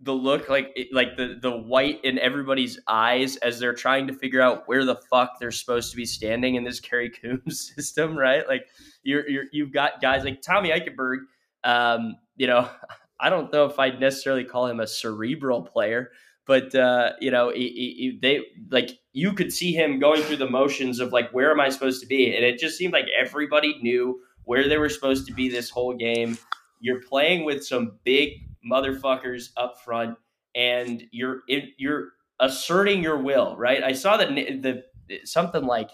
[0.00, 4.40] the look like like the the white in everybody's eyes as they're trying to figure
[4.40, 8.46] out where the fuck they're supposed to be standing in this Kerry Coombs system right?
[8.46, 8.66] Like
[9.02, 11.18] you're, you're you've got guys like Tommy Eichenberg
[11.64, 12.68] um you know
[13.20, 16.10] I don't know if I'd necessarily call him a cerebral player
[16.46, 20.36] but uh, you know, he, he, he- they like you could see him going through
[20.36, 22.34] the motions of like, where am I supposed to be?
[22.34, 25.94] And it just seemed like everybody knew where they were supposed to be this whole
[25.94, 26.36] game.
[26.80, 28.30] You're playing with some big
[28.70, 30.16] motherfuckers up front,
[30.54, 31.42] and you're
[31.78, 32.08] you're
[32.40, 33.82] asserting your will, right?
[33.82, 34.82] I saw that the
[35.24, 35.90] something like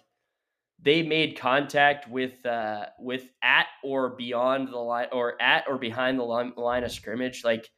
[0.80, 6.18] they made contact with uh, with at or beyond the line or at or behind
[6.18, 7.68] the line, line of scrimmage, like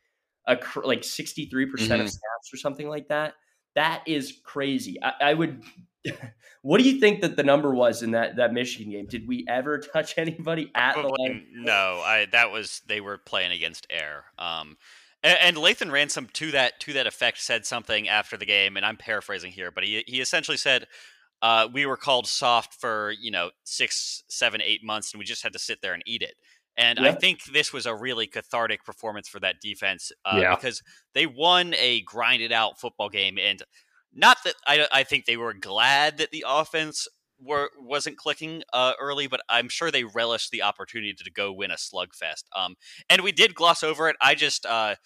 [0.50, 3.34] a cr- like 63% of snaps or something like that.
[3.76, 4.98] That is crazy.
[5.02, 5.62] I, I would.
[6.62, 9.06] what do you think that the number was in that that Michigan game?
[9.06, 11.46] Did we ever touch anybody at the line?
[11.52, 14.24] no, I that was they were playing against air.
[14.38, 14.76] Um,
[15.22, 18.84] and, and Lathan Ransom to that to that effect said something after the game, and
[18.84, 20.86] I'm paraphrasing here, but he he essentially said.
[21.42, 25.42] Uh, we were called soft for you know six, seven, eight months, and we just
[25.42, 26.34] had to sit there and eat it.
[26.80, 30.54] And I think this was a really cathartic performance for that defense uh, Yeah.
[30.54, 30.82] because
[31.14, 33.62] they won a grinded out football game, and
[34.12, 37.06] not that I, I think they were glad that the offense
[37.42, 41.70] were wasn't clicking uh, early, but I'm sure they relished the opportunity to go win
[41.70, 42.44] a slugfest.
[42.54, 42.76] Um,
[43.08, 44.16] and we did gloss over it.
[44.20, 44.96] I just, uh,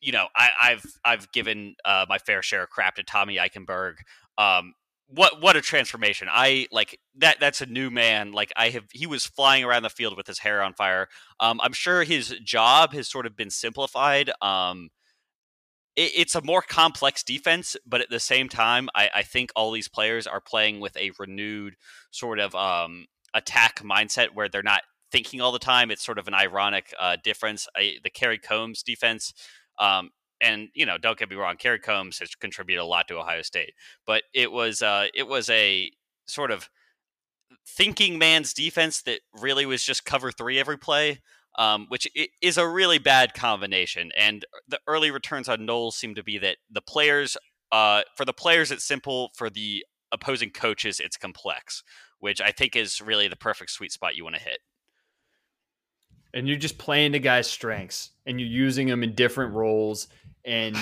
[0.00, 3.94] you know, I, I've I've given uh, my fair share of crap to Tommy Eichenberg.
[4.38, 4.74] Um,
[5.08, 6.28] what what a transformation!
[6.30, 7.40] I like that.
[7.40, 8.32] That's a new man.
[8.32, 11.08] Like I have, he was flying around the field with his hair on fire.
[11.40, 14.30] Um, I'm sure his job has sort of been simplified.
[14.42, 14.90] Um,
[15.96, 19.72] it, it's a more complex defense, but at the same time, I, I think all
[19.72, 21.76] these players are playing with a renewed
[22.10, 25.90] sort of um, attack mindset where they're not thinking all the time.
[25.90, 27.66] It's sort of an ironic uh, difference.
[27.76, 29.32] I, the Kerry Coombs defense,
[29.78, 33.18] um, and you know, don't get me wrong, Kerry Coombs has contributed a lot to
[33.18, 33.74] Ohio State,
[34.06, 35.90] but it was uh, it was a
[36.26, 36.68] sort of
[37.66, 41.20] thinking man's defense that really was just cover three every play.
[41.58, 42.06] Um, which
[42.40, 46.58] is a really bad combination, and the early returns on Knowles seem to be that
[46.70, 47.36] the players,
[47.72, 49.32] uh, for the players, it's simple.
[49.34, 51.82] For the opposing coaches, it's complex,
[52.20, 54.60] which I think is really the perfect sweet spot you want to hit.
[56.34, 60.08] and you're just playing the guys' strengths and you're using them in different roles.
[60.48, 60.76] And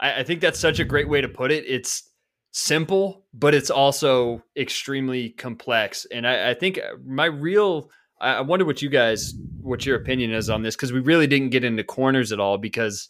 [0.00, 1.64] I, I think that's such a great way to put it.
[1.66, 2.10] It's
[2.50, 6.06] simple, but it's also extremely complex.
[6.12, 10.32] And I, I think my real, I I wonder what you guys, what your opinion
[10.32, 12.58] is on this, because we really didn't get into corners at all.
[12.58, 13.08] Because,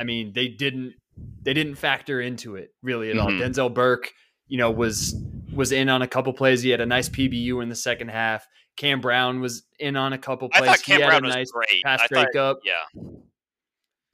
[0.00, 0.94] I mean, they didn't,
[1.42, 3.28] they didn't factor into it really at all.
[3.28, 3.40] Mhm.
[3.40, 4.10] Denzel Burke,
[4.48, 5.14] you know, was
[5.52, 6.62] was in on a couple plays.
[6.62, 8.46] He had a nice PBU in the second half.
[8.76, 10.70] Cam Brown was in on a couple I plays.
[10.70, 11.82] thought Cam he had Brown was nice great.
[11.84, 12.58] pass I thought, breakup.
[12.64, 13.02] yeah,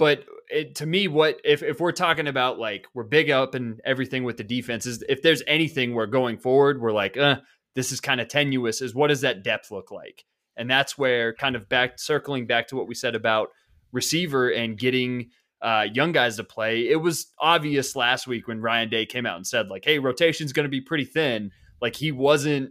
[0.00, 3.82] But it, to me, what if if we're talking about like we're big up and
[3.84, 5.04] everything with the defenses?
[5.10, 7.36] If there's anything we're going forward, we're like, uh,
[7.74, 10.24] this is kind of tenuous is what does that depth look like?
[10.56, 13.50] And that's where kind of back circling back to what we said about
[13.92, 16.88] receiver and getting uh, young guys to play.
[16.88, 20.54] It was obvious last week when Ryan Day came out and said like, "Hey, rotation's
[20.54, 21.50] going to be pretty thin."
[21.82, 22.70] Like he wasn't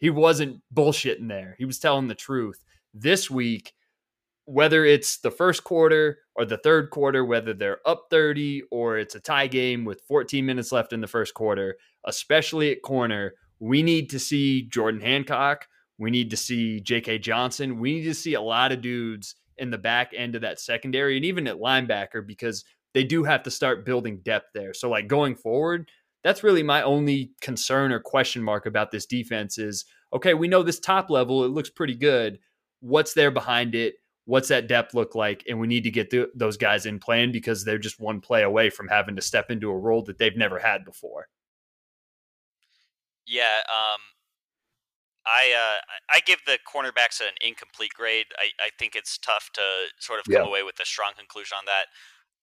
[0.00, 1.54] he wasn't bullshitting there.
[1.56, 2.64] He was telling the truth.
[2.92, 3.74] This week,
[4.46, 9.14] whether it's the first quarter or the third quarter, whether they're up 30 or it's
[9.14, 11.76] a tie game with 14 minutes left in the first quarter,
[12.06, 15.66] especially at corner, we need to see Jordan Hancock.
[15.98, 17.18] We need to see J.K.
[17.20, 17.78] Johnson.
[17.78, 21.16] We need to see a lot of dudes in the back end of that secondary
[21.16, 24.74] and even at linebacker because they do have to start building depth there.
[24.74, 25.88] So, like going forward,
[26.22, 30.62] that's really my only concern or question mark about this defense is okay, we know
[30.62, 32.38] this top level, it looks pretty good.
[32.80, 33.94] What's there behind it?
[34.26, 35.44] What's that depth look like?
[35.48, 38.70] And we need to get those guys in playing because they're just one play away
[38.70, 41.28] from having to step into a role that they've never had before.
[43.26, 44.00] Yeah, um,
[45.26, 45.80] I uh,
[46.12, 48.26] I give the cornerbacks an incomplete grade.
[48.36, 49.62] I, I think it's tough to
[49.98, 50.48] sort of come yeah.
[50.48, 51.88] away with a strong conclusion on that.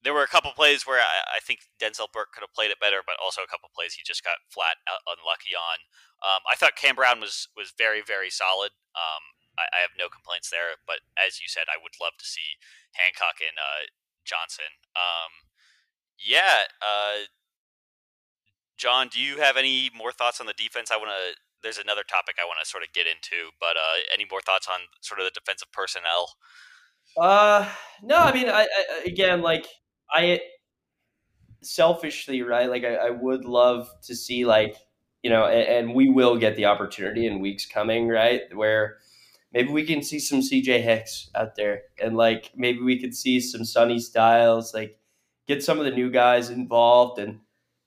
[0.03, 2.81] There were a couple plays where I, I, think Denzel Burke could have played it
[2.81, 5.77] better, but also a couple plays he just got flat unlucky on.
[6.25, 8.73] Um, I thought Cam Brown was was very very solid.
[8.97, 9.23] Um,
[9.57, 12.59] I, I, have no complaints there, but as you said, I would love to see
[12.95, 13.91] Hancock and uh,
[14.23, 14.79] Johnson.
[14.95, 15.51] Um,
[16.17, 17.27] yeah, uh,
[18.77, 20.89] Jawn, do you have any more thoughts on the defense?
[20.89, 24.01] I want to there's another topic I want to sort of get into, but uh,
[24.13, 26.33] any more thoughts on sort of the defensive personnel?
[27.17, 27.69] Uh,
[28.01, 29.67] no, I mean, I, I again, like
[30.09, 30.39] I
[31.61, 32.69] selfishly, right?
[32.69, 34.75] Like I, I, would love to see like
[35.21, 38.41] you know, and, and, we will get the opportunity in weeks coming, right?
[38.55, 38.97] Where
[39.53, 43.39] maybe we can see some CJ Hicks out there, and like maybe we could see
[43.39, 44.97] some Sonny Styles, like
[45.47, 47.39] get some of the new guys involved and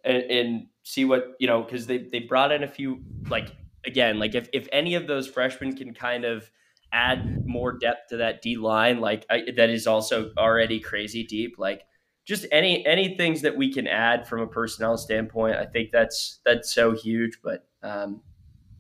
[0.04, 3.50] and, and see what you know because they they brought in a few like
[3.86, 6.50] again, like if, if any of those freshmen can kind of
[6.92, 11.56] add more depth to that D line, like I, that is also already crazy deep,
[11.58, 11.82] like
[12.24, 16.40] just any any things that we can add from a personnel standpoint, I think that's
[16.44, 17.38] that's so huge.
[17.42, 18.22] But um,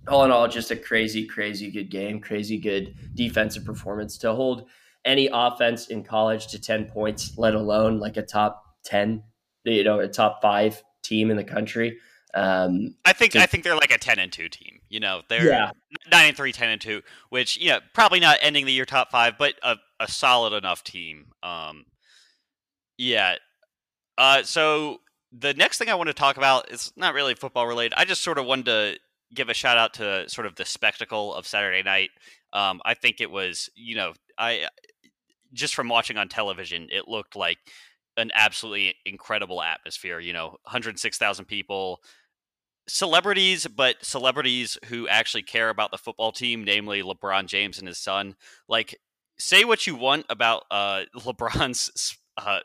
[0.08, 4.66] all in all, just a crazy, crazy good game, crazy good defensive performance to hold
[5.04, 9.22] any offense in college to ten points, let alone like a top ten,
[9.64, 11.98] you know, a top five team in the country.
[12.34, 14.80] Um, I think to, I think they're like a ten and two team.
[14.88, 15.70] You know, they're yeah.
[16.10, 19.10] nine and three, 10 and two, which you know probably not ending the year top
[19.10, 21.26] five, but a, a solid enough team.
[21.42, 21.86] Um,
[22.98, 23.36] yeah.
[24.16, 24.98] Uh, so
[25.32, 27.94] the next thing I want to talk about is not really football related.
[27.96, 28.98] I just sort of wanted to
[29.34, 32.10] give a shout out to sort of the spectacle of Saturday night.
[32.52, 34.68] Um, I think it was, you know, I
[35.52, 37.58] just from watching on television, it looked like
[38.16, 40.20] an absolutely incredible atmosphere.
[40.20, 42.00] You know, 106,000 people,
[42.88, 47.98] celebrities, but celebrities who actually care about the football team, namely LeBron James and his
[47.98, 48.36] son.
[48.68, 48.96] Like,
[49.38, 52.60] say what you want about uh, LeBron's uh,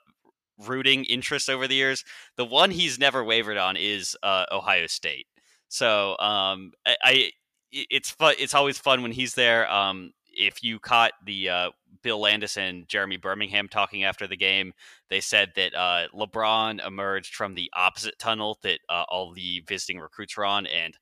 [0.58, 2.04] rooting interest over the years.
[2.38, 5.28] The one he's never wavered on is uh, Ohio State.
[5.70, 7.32] So um, I, I,
[7.72, 8.34] it's fun.
[8.38, 9.72] It's always fun when he's there.
[9.72, 11.70] Um, if you caught the uh,
[12.02, 14.74] Bill Landis and Jeremy Birmingham talking after the game,
[15.10, 20.00] they said that uh, LeBron emerged from the opposite tunnel that uh, all the visiting
[20.00, 20.98] recruits were on, and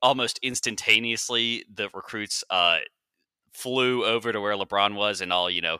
[0.00, 2.78] almost instantaneously the recruits uh,
[3.52, 5.78] flew over to where LeBron was, and all you know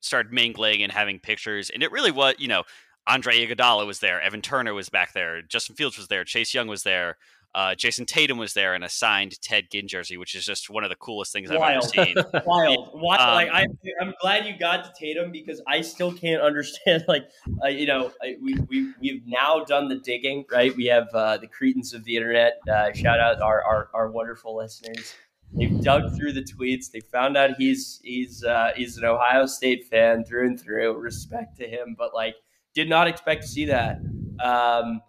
[0.00, 1.70] started mingling and having pictures.
[1.70, 2.64] And it really was, you know,
[3.06, 6.68] Andre Iguodala was there, Evan Turner was back there, Justin Fields was there, Chase Young
[6.68, 7.16] was there.
[7.54, 10.82] Uh, Jayson Tatum was there in a signed Ted Ginn jersey, which is just one
[10.82, 11.62] of the coolest things Wild.
[11.62, 12.16] I've ever seen.
[12.46, 13.20] Wild, Wild.
[13.20, 13.66] Um, like I,
[14.00, 17.04] I'm glad you got to Tatum because I still can't understand.
[17.14, 17.28] Like,
[17.62, 18.12] uh, you know,
[18.42, 20.74] we we we've now done the digging, right?
[20.74, 22.58] We have uh, the cretins of the internet.
[22.68, 25.14] Uh, shout out our, our our wonderful listeners.
[25.52, 26.90] They've dug through the tweets.
[26.90, 30.94] They found out he's he's uh, he's an Ohio State fan through and through.
[30.94, 32.34] Respect to him, but like,
[32.74, 33.98] did not expect to see that.
[34.42, 35.00] Um,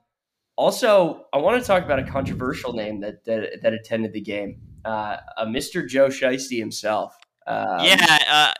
[0.57, 4.61] also, I want to talk about a controversial name that that, that attended the game.
[4.83, 5.87] Uh, a Mr.
[5.87, 7.15] Joe Shiesty himself.
[7.47, 8.53] Um, yeah, uh,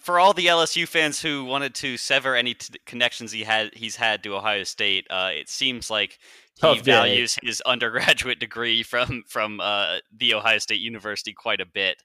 [0.00, 3.96] for all the LSU fans who wanted to sever any t- connections he had he's
[3.96, 6.18] had to Ohio State, uh, it seems like
[6.60, 12.02] he values his undergraduate degree from from uh, the Ohio State University quite a bit.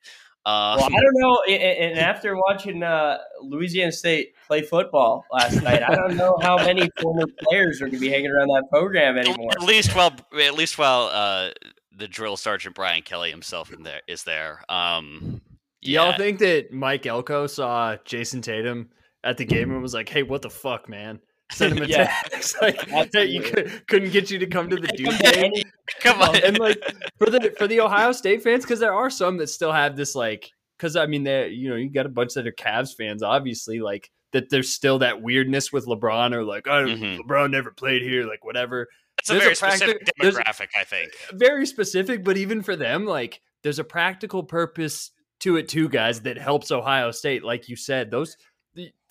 [0.48, 1.56] Um, well, I don't know.
[1.56, 6.88] And after watching uh, Louisiana State play football last night, I don't know how many
[7.02, 9.50] former players are going to be hanging around that program anymore.
[9.54, 11.50] At least while, at least while uh,
[11.98, 14.62] the drill sergeant Brian Kelly himself in there is there.
[14.70, 15.41] Um,
[15.82, 16.04] yeah.
[16.04, 18.89] Y'all think that Mike Elko saw Jayson Tatum
[19.24, 21.22] at the game and was like, "Hey, what the fuck, man?"
[21.56, 22.14] Send him a Yeah.
[22.30, 22.80] text like
[23.14, 25.64] hey, you could, couldn't get you to come to the Duke Come game.
[26.01, 26.36] Come on.
[26.43, 26.78] and like
[27.18, 30.16] for the for the Ohio State fans, because there are some that still have this
[30.16, 33.24] like, because I mean, they you know you got a bunch that are Cavs fans,
[33.24, 34.49] obviously, like that.
[34.49, 37.20] There's still that weirdness with LeBron, or like, oh, Mhm.
[37.20, 38.88] LeBron never played here, like whatever.
[39.18, 41.14] It's a there's a very specific demographic, I think.
[41.34, 46.22] Very specific, but even for them, like there's a practical purpose to it too, guys.
[46.22, 48.12] That helps Ohio State, like you said.
[48.12, 48.36] Those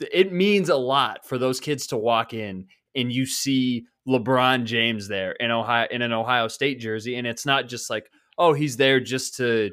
[0.01, 5.09] it means a lot for those kids to walk in and you see LeBron James
[5.09, 8.77] there in Ohio in an Ohio State jersey, and it's not just like, oh, he's
[8.77, 9.71] there just to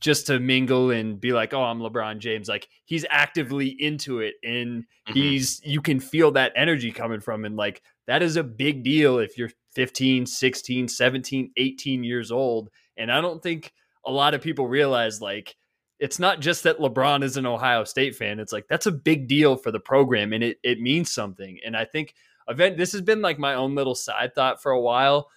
[0.00, 2.48] just to mingle and be like, oh, I'm LeBron James.
[2.48, 5.14] Like he's actively into it, and Mhm.
[5.14, 9.18] he's you can feel that energy coming from, and like that is a big deal
[9.18, 12.70] if you're 15, 16, 17, 18 years old.
[12.96, 13.72] And I don't think
[14.04, 15.56] a lot of people realize like
[16.02, 18.40] it's not just that LeBron is an Ohio State fan.
[18.40, 21.60] It's like that's a big deal for the program and it it means something.
[21.64, 22.14] And I think
[22.48, 25.30] event this has been like my own little side thought for a while.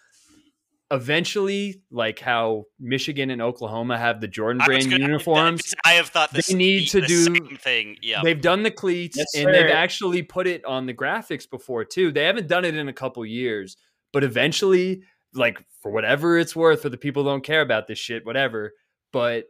[0.92, 6.32] Eventually, like how Michigan and Oklahoma have the Jordan brand gonna- uniforms, I have thought
[6.32, 7.98] they need to the do- same thing.
[8.02, 8.22] Yeah.
[8.24, 12.12] They've done the cleats Yes, and they've actually put it on the graphics before too.
[12.12, 13.78] They haven't done it in a couple years,
[14.14, 15.02] but eventually,
[15.34, 18.74] like for whatever it's worth, for the people who don't care about this shit, whatever.
[19.12, 19.46] But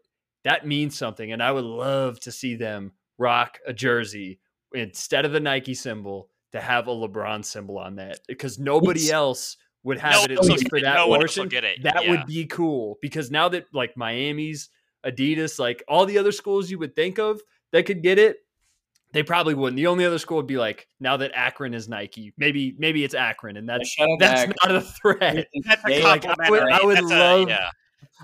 [0.45, 4.39] that means something, and I would love to see them rock a jersey
[4.73, 9.11] instead of the Nike symbol to have a LeBron symbol on that because nobody It's-
[9.11, 11.49] else would have No it at least get for that No one else will portion.
[11.49, 11.83] get it.
[11.83, 12.11] That Yeah.
[12.11, 14.69] would be cool because now that like Miami's
[15.05, 17.39] Adidas, like all the other schools you would think of
[17.71, 18.37] that could get it,
[19.11, 19.77] they probably wouldn't.
[19.77, 22.33] The only other school would be like now that Akron is Nike.
[22.37, 25.47] Maybe maybe it's Akron, and that's Shout that's to not a threat.
[25.65, 27.69] That's a like, I would- I would That's a- love- yeah.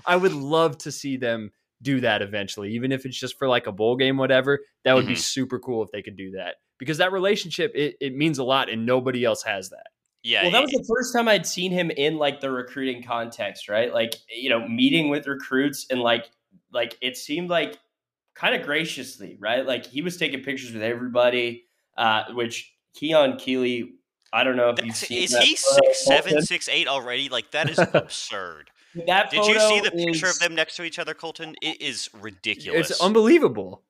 [0.04, 1.52] I would love to see them
[1.82, 4.60] do that eventually, even if it's just for like a bowl game, whatever.
[4.84, 5.18] That would be Mhm.
[5.18, 8.68] super cool if they could do that because that relationship it, it means a lot,
[8.70, 9.86] and nobody else has that.
[10.24, 10.42] Yeah.
[10.42, 13.92] Well, that was the first time I'd seen him in like the recruiting context, right?
[13.92, 16.30] Like, you know, meeting with recruits and like
[16.72, 17.78] like it seemed like
[18.34, 19.66] kind of graciously, right?
[19.66, 21.64] Like he was taking pictures with everybody,
[21.98, 23.94] uh, which Keon Keeley,
[24.32, 26.46] I don't know if you've That's- seen is that he photo, six seven, Colton.
[26.46, 27.28] six eight already?
[27.28, 28.70] Like that is absurd.
[29.06, 31.56] That Did you see photo the picture is of them next to each other, Colton?
[31.62, 32.90] It is ridiculous.
[32.90, 33.82] It's unbelievable.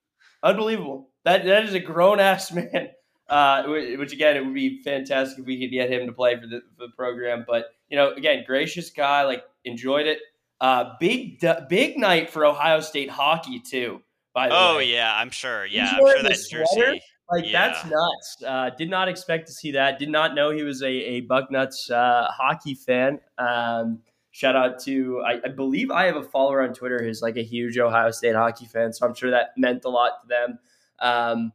[0.43, 1.09] Unbelievable.
[1.25, 2.91] That that is a grown ass man.
[3.29, 3.65] Uh,
[3.97, 6.61] which again, it would be fantastic if we could get him to play for the,
[6.77, 7.45] for the program.
[7.47, 9.23] But you know, again, gracious guy.
[9.23, 10.19] Like enjoyed it.
[10.61, 14.03] Uh, big big night for Ohio State hockey too.
[14.35, 14.93] By the oh way.
[14.93, 15.67] yeah, I'm sure.
[15.67, 16.93] Yeah, I'm wearing sure the that sweater?
[16.93, 17.03] jersey.
[17.31, 18.37] Like that's nuts.
[18.47, 19.99] Uh, did not expect to see that.
[19.99, 23.21] Did not know he was a, a Bucknuts uh, hockey fan.
[23.39, 24.01] Um,
[24.33, 27.43] shout out to I, I believe I have a follower on Twitter who's like a
[27.45, 30.59] huge Ohio State hockey fan, so I'm sure that meant a lot to them.
[30.99, 31.53] Um,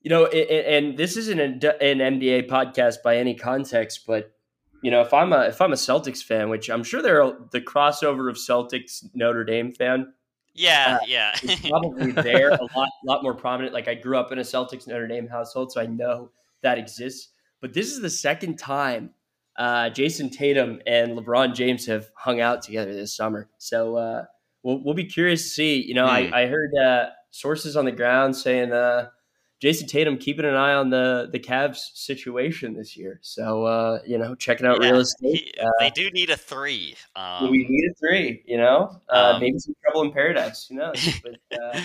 [0.00, 4.32] you know, a- a- and this isn't an an NBA podcast by any context, but
[4.82, 7.60] you know, if I'm a if I'm a Celtics fan, which I'm sure they're the
[7.60, 10.12] crossover of Celtics Notre Dame fan,
[10.54, 11.34] Yeah, Uh, yeah.
[11.68, 13.72] probably there a lot lot more prominent.
[13.74, 16.30] Like I grew up in a Celtics Notre Dame household, so I know
[16.62, 17.28] that exists.
[17.60, 19.10] But this is the second time
[19.56, 23.48] uh, Jayson Tatum and LeBron James have hung out together this summer.
[23.58, 24.24] So uh,
[24.62, 25.82] we'll we'll be curious to see.
[25.82, 26.32] You know, Hmm.
[26.34, 29.08] I, I heard uh, sources on the ground saying uh,
[29.62, 33.18] Jayson Tatum keeping an eye on the the Cavs situation this year.
[33.22, 35.52] So uh, you know, checking out Yeah, real estate.
[35.54, 36.96] he- Uh, they do need a three.
[37.14, 40.66] Um, we need a three, you know, uh, um, maybe some trouble in paradise.
[40.68, 40.98] Who knows?
[41.22, 41.80] But uh,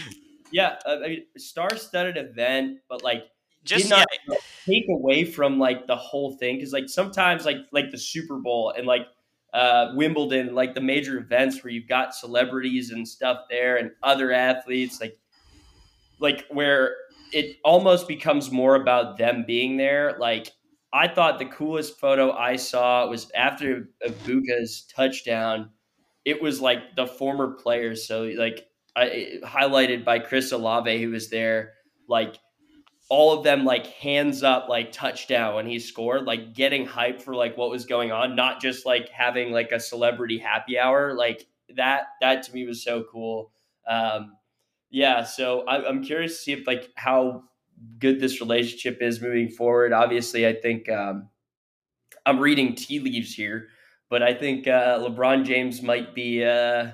[0.51, 3.23] yeah, I mean, star-studded event, but like
[3.63, 4.35] just not yeah,
[4.67, 8.73] take away from like the whole thing because like sometimes like like the Super Bowl
[8.75, 9.07] and like
[9.53, 14.31] uh, Wimbledon, like the major events where you've got celebrities and stuff there and other
[14.31, 15.17] athletes, like
[16.19, 16.95] like where
[17.33, 20.17] it almost becomes more about them being there.
[20.19, 20.51] Like
[20.93, 25.71] I thought the coolest photo I saw was after Egbuka's touchdown.
[26.25, 31.29] It was like the former players, so like I, highlighted by Chris Olave, who was
[31.29, 31.73] there,
[32.09, 32.37] like
[33.09, 37.35] all of them like hands up like touchdown when he scored like getting hype for
[37.35, 41.47] like what was going on not just like having like a celebrity happy hour like
[41.75, 43.51] that that to me was so cool.
[43.87, 44.33] Um
[44.89, 47.43] yeah so I, i'm curious to see if like how
[47.99, 49.93] good this relationship is moving forward.
[49.93, 51.29] Obviously i think um
[52.25, 53.67] i'm reading tea leaves here
[54.09, 56.91] but i think uh lebron james might be uh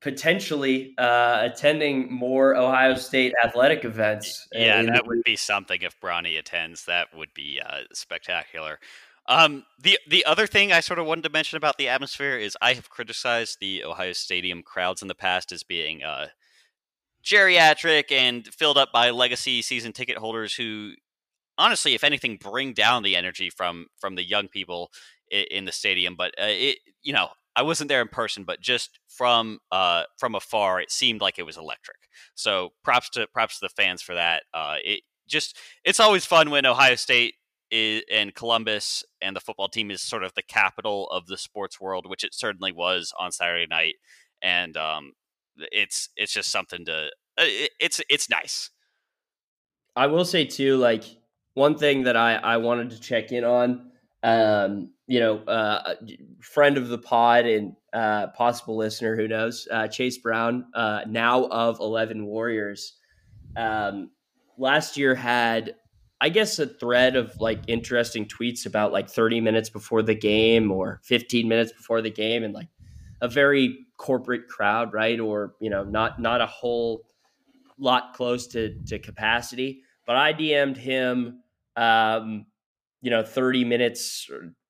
[0.00, 4.46] potentially uh, attending more Ohio State athletic events.
[4.52, 6.84] yeah, that would be something if Bronny attends.
[6.84, 8.78] That would be uh, spectacular.
[9.26, 12.56] Um, the the other thing I sort of wanted to mention about the atmosphere is
[12.62, 16.28] I have criticized the Ohio Stadium crowds in the past as being uh,
[17.22, 20.92] geriatric and filled up by legacy season ticket holders who
[21.58, 24.90] honestly, if anything, bring down the energy from from the young people
[25.30, 26.14] in, in the stadium.
[26.16, 27.28] But uh, it, you know,
[27.58, 31.42] I wasn't there in person, but just from uh, from afar, it seemed like it
[31.42, 31.96] was electric.
[32.36, 34.44] So props to props to the fans for that.
[34.54, 37.34] Uh, it just it's always fun when Ohio State
[37.72, 41.80] is, and Columbus and the football team is sort of the capital of the sports
[41.80, 43.96] world, which it certainly was on Saturday night.
[44.40, 45.14] And um,
[45.56, 47.06] it's it's just something to
[47.36, 48.70] uh, it, it's it's nice.
[49.96, 51.02] I will say too, like
[51.54, 53.90] one thing that I I wanted to check in on,
[54.22, 55.94] um, you know, uh,
[56.40, 61.46] friend of the pod and uh, possible listener, who knows, uh, Chase Brown, uh, now
[61.46, 62.94] of Eleven Warriors,
[63.56, 64.10] um,
[64.56, 65.74] last year had.
[66.20, 70.72] I guess a thread of like interesting tweets about like 30 minutes before the game
[70.72, 72.66] or 15 minutes before the game and like
[73.20, 75.20] a very corporate crowd, right?
[75.20, 77.04] Or, you know, not not a whole
[77.78, 81.42] lot close to to capacity but I DM'd him,
[81.76, 82.46] um,
[83.00, 84.28] you know, 30 minutes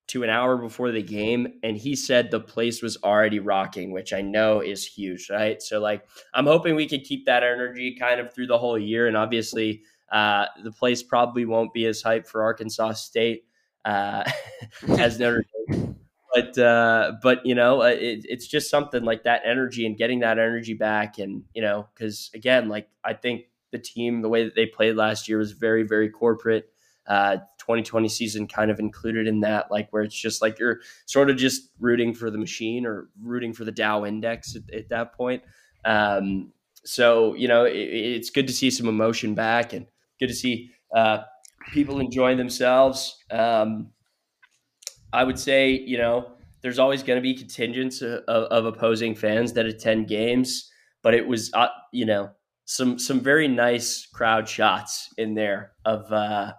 [0.08, 4.12] to an hour before the game, and he said the place was already rocking, which
[4.12, 5.60] I know is huge, right?
[5.60, 9.06] So, like, I'm hoping we can keep that energy kind of through the whole year,
[9.06, 13.44] and obviously, uh, the place probably won't be as hype for Arkansas State
[13.84, 14.24] uh,
[14.98, 15.96] as Notre Dame.
[16.34, 20.20] But uh, but you know uh, it, it's just something like that energy and getting
[20.20, 24.44] that energy back and you know because again like I think the team, the way
[24.44, 26.70] that they played last year was very, very corporate.
[27.06, 27.38] Uh,
[27.68, 31.36] 2020 season kind of included in that, like where it's just like you're sort of
[31.36, 35.42] just rooting for the machine or rooting for the Dow index at, at that point.
[35.84, 36.52] Um,
[36.84, 39.86] so, you know, it, it's good to see some emotion back and
[40.18, 41.18] good to see uh,
[41.74, 43.22] people enjoying themselves.
[43.30, 43.90] Um,
[45.12, 49.52] I would say, you know, there's always going to be contingents of, of, opposing fans
[49.52, 50.70] that attend games,
[51.02, 52.30] but it was, uh, you know,
[52.64, 56.52] some some very nice crowd shots in there of uh,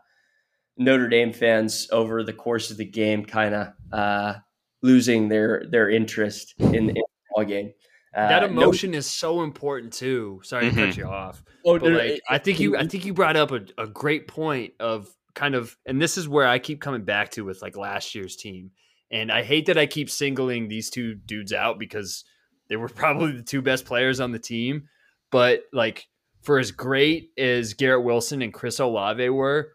[0.80, 4.34] Notre Dame fans over the course of the game, kind of uh,
[4.82, 7.03] losing their their interest in, in the
[7.36, 7.73] ball game.
[8.15, 10.39] Uh, that emotion no, is so important too.
[10.43, 10.75] Sorry mm-hmm.
[10.75, 10.99] to cut mm-hmm.
[11.01, 11.43] you off.
[11.65, 14.27] Oh, but like, it, I think you I think you brought up a, a great
[14.27, 17.77] point of kind of and this is where I keep coming back to with like
[17.77, 18.71] last year's team.
[19.11, 22.23] And I hate that I keep singling these two dudes out because
[22.69, 24.88] they were probably the two best players on the team.
[25.30, 26.07] But like
[26.41, 29.73] for as great as Garrett Wilson and Chris Olave were,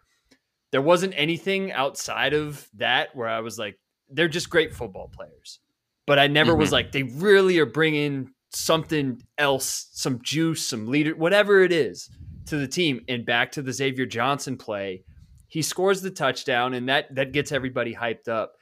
[0.75, 5.61] there wasn't anything outside of that where I was like, they're just great football players.
[6.05, 6.63] But I never mm-hmm.
[6.63, 12.11] was like, they really are bringing something else, some juice, some leader, whatever it is
[12.47, 13.03] to the team.
[13.07, 15.05] And back to the Xavier Johnson play,
[15.47, 18.55] he scores the touchdown and that that gets everybody hyped up.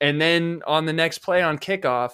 [0.00, 2.12] And then on the next play on kickoff,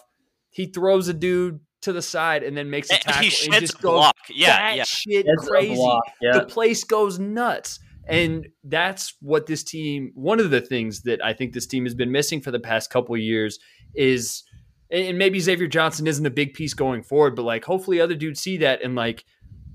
[0.51, 3.81] he throws a dude to the side and then makes a tackle he and just
[3.81, 4.17] goes block.
[4.29, 4.83] Yeah, yeah.
[4.83, 5.81] shit crazy.
[6.21, 6.41] Yeah.
[6.41, 7.79] The place goes nuts.
[8.07, 8.69] And mm-hmm.
[8.69, 12.13] that's what this team, one of the things that I think this team has been
[12.13, 13.59] missing for the past couple years
[13.95, 14.45] is,
[14.91, 18.41] and maybe Xavier Johnson isn't a big piece going forward, but like hopefully other dudes
[18.41, 19.25] see that and like,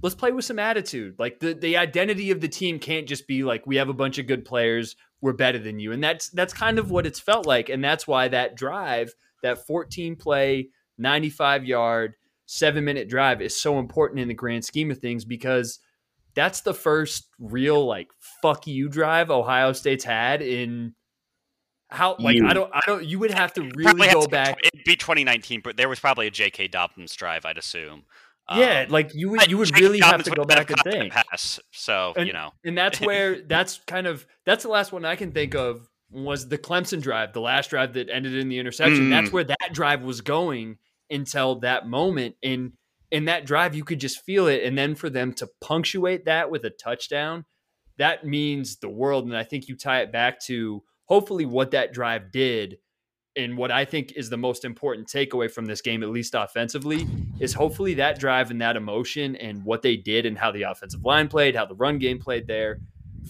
[0.02, 1.16] let's play with some attitude.
[1.20, 4.18] Like the, the identity of the team can't just be like, we have a bunch
[4.18, 5.92] of good players, we're better than you.
[5.92, 7.70] And that's, that's kind of what it's felt like.
[7.70, 9.14] And that's why that drive,
[9.44, 12.14] that 14 play, 95 yard,
[12.46, 15.80] seven minute drive is so important in the grand scheme of things because
[16.40, 18.08] that's the first real like
[18.42, 20.96] fuck you drive Ohio State's had in
[21.90, 22.48] how like you.
[22.48, 24.58] I don't I don't you would have to really go back.
[24.64, 26.70] It'd be 2019, but there was probably a J.K.
[26.70, 28.04] Dobbins drive, I'd assume.
[28.56, 31.12] Yeah, um, like you would you would really have to go back and think.
[31.12, 35.04] Pass, so and, you know, and that's where that's kind of that's the last one
[35.04, 38.60] I can think of was the Clemson drive, the last drive that ended in the
[38.60, 39.08] interception.
[39.08, 39.10] Mm.
[39.10, 40.78] That's where that drive was going
[41.10, 42.36] until that moment.
[42.42, 42.74] And
[43.12, 44.64] in that drive, you could just feel it.
[44.64, 47.46] And then for them to punctuate that with a touchdown,
[47.98, 49.26] that means the world.
[49.26, 52.78] And I think you tie it back to hopefully what that drive did.
[53.36, 57.08] And what I think is the most important takeaway from this game, at least offensively,
[57.40, 61.06] is hopefully that drive and that emotion and what they did and how the offensive
[61.06, 62.80] line played, how the run game played there,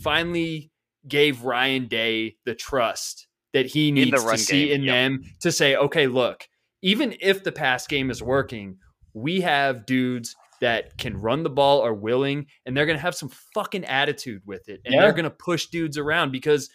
[0.02, 0.72] finally
[1.08, 4.94] gave Ryan Day the trust that he needs to see in yep.
[4.94, 6.48] them to say, okay, look,
[6.82, 8.78] even if the pass game is working,
[9.20, 13.16] we have dudes that can run the ball are willing and they're going to have
[13.16, 15.02] some fucking attitude with it and yeah.
[15.02, 16.70] they're going to push dudes around because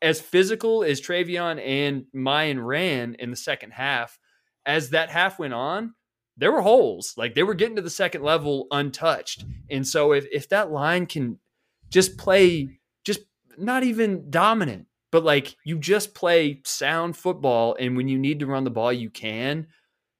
[0.00, 4.18] as physical as TreVeyon and Miyan ran in the second half,
[4.64, 5.94] as that half went on,
[6.36, 7.14] there were holes.
[7.16, 9.44] Like they were getting to the second level untouched.
[9.70, 11.38] And so if if that line can
[11.90, 13.20] just play just
[13.56, 18.46] not even dominant, but like you just play sound football, and when you need to
[18.46, 19.66] run the ball, you can.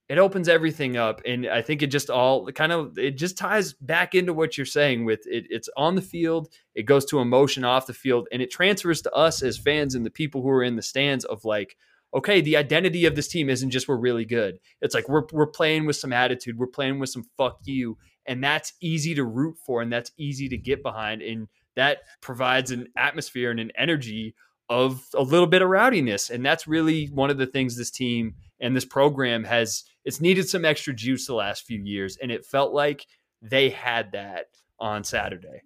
[0.08, 3.72] It opens everything up and i think it just all kind of it just ties
[3.74, 7.64] back into what you're saying with it it's on the field it goes to emotion
[7.64, 10.62] off the field and it transfers to us as fans and the people who are
[10.62, 11.76] in the stands of like
[12.14, 14.58] okay the identity of this team isn't just we're really good.
[14.80, 18.42] It's like we're, we're playing with some attitude we're playing with some fuck you and
[18.42, 22.88] that's easy to root for and that's easy to get behind and that provides an
[22.96, 24.34] atmosphere and an energy
[24.70, 28.34] of a little bit of rowdiness and that's really one of the things this team
[28.60, 32.46] and this program has it's needed some extra juice the last few years and it
[32.46, 33.06] felt like
[33.42, 34.46] they had that
[34.80, 35.60] on saturday.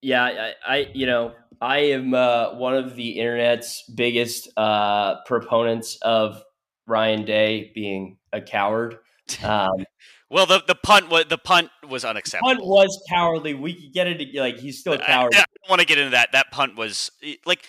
[0.00, 5.98] Yeah i, I you know i am uh, one of the internet's biggest uh, proponents
[6.02, 6.40] of
[6.86, 8.98] ryan day being a coward.
[9.42, 9.84] Um,
[10.30, 12.54] well the, the punt was the punt was unacceptable.
[12.54, 13.54] Punt was cowardly.
[13.54, 15.98] We could get into like he's still a coward I, I don't want to get
[15.98, 16.30] into that.
[16.30, 17.10] That punt was
[17.44, 17.66] like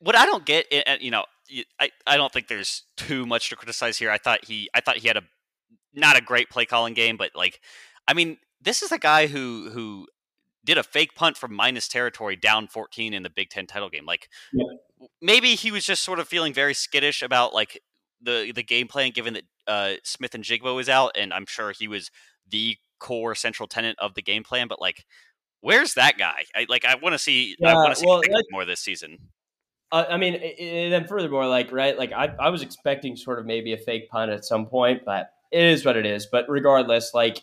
[0.00, 0.66] what i don't get
[1.00, 1.24] you know
[1.80, 4.10] I, I don't think there's too much to criticize here.
[4.10, 5.22] I thought he I thought he had a
[5.94, 7.60] not a great play calling game, but like
[8.06, 10.06] I mean, this is a guy who who
[10.64, 14.04] did a fake punt from minus territory down 14 in the Big 10 title game.
[14.04, 14.64] Like yeah.
[15.22, 17.80] maybe he was just sort of feeling very skittish about like
[18.20, 22.10] the the game plan given that uh, Smith-Njigba was out and I'm sure he was
[22.48, 25.04] the core central tenant of the game plan, but like
[25.60, 26.42] where's that guy?
[26.54, 29.18] I like I want to see yeah, I want to see well, more this season.
[29.90, 33.46] Uh, I mean, and then furthermore, like right, like I, I was expecting sort of
[33.46, 36.26] maybe a fake punt at some point, but it is what it is.
[36.26, 37.42] But regardless, like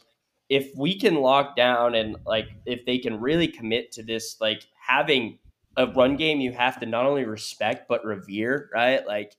[0.49, 4.63] if we can lock down and like if they can really commit to this, like
[4.87, 5.39] having
[5.75, 9.05] a run game, you have to not only respect but revere, right?
[9.07, 9.35] Like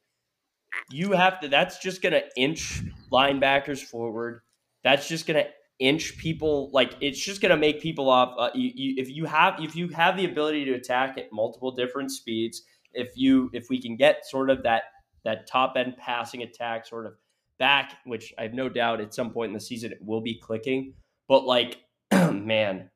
[0.91, 1.49] you have to.
[1.49, 2.83] That's just gonna inch
[3.13, 4.43] linebackers forward.
[4.83, 5.47] That's just gonna
[5.79, 9.27] inch people like it's just going to make people off uh, you, you, if you
[9.27, 12.63] have if you have the ability to attack at multiple different speeds
[12.97, 14.85] if you if we can get sort of that
[15.25, 17.15] that top end passing attack sort of
[17.59, 20.39] back, which I have no doubt at some point in the season it will be
[20.39, 20.95] clicking.
[21.29, 21.79] But like,
[22.13, 22.91] man,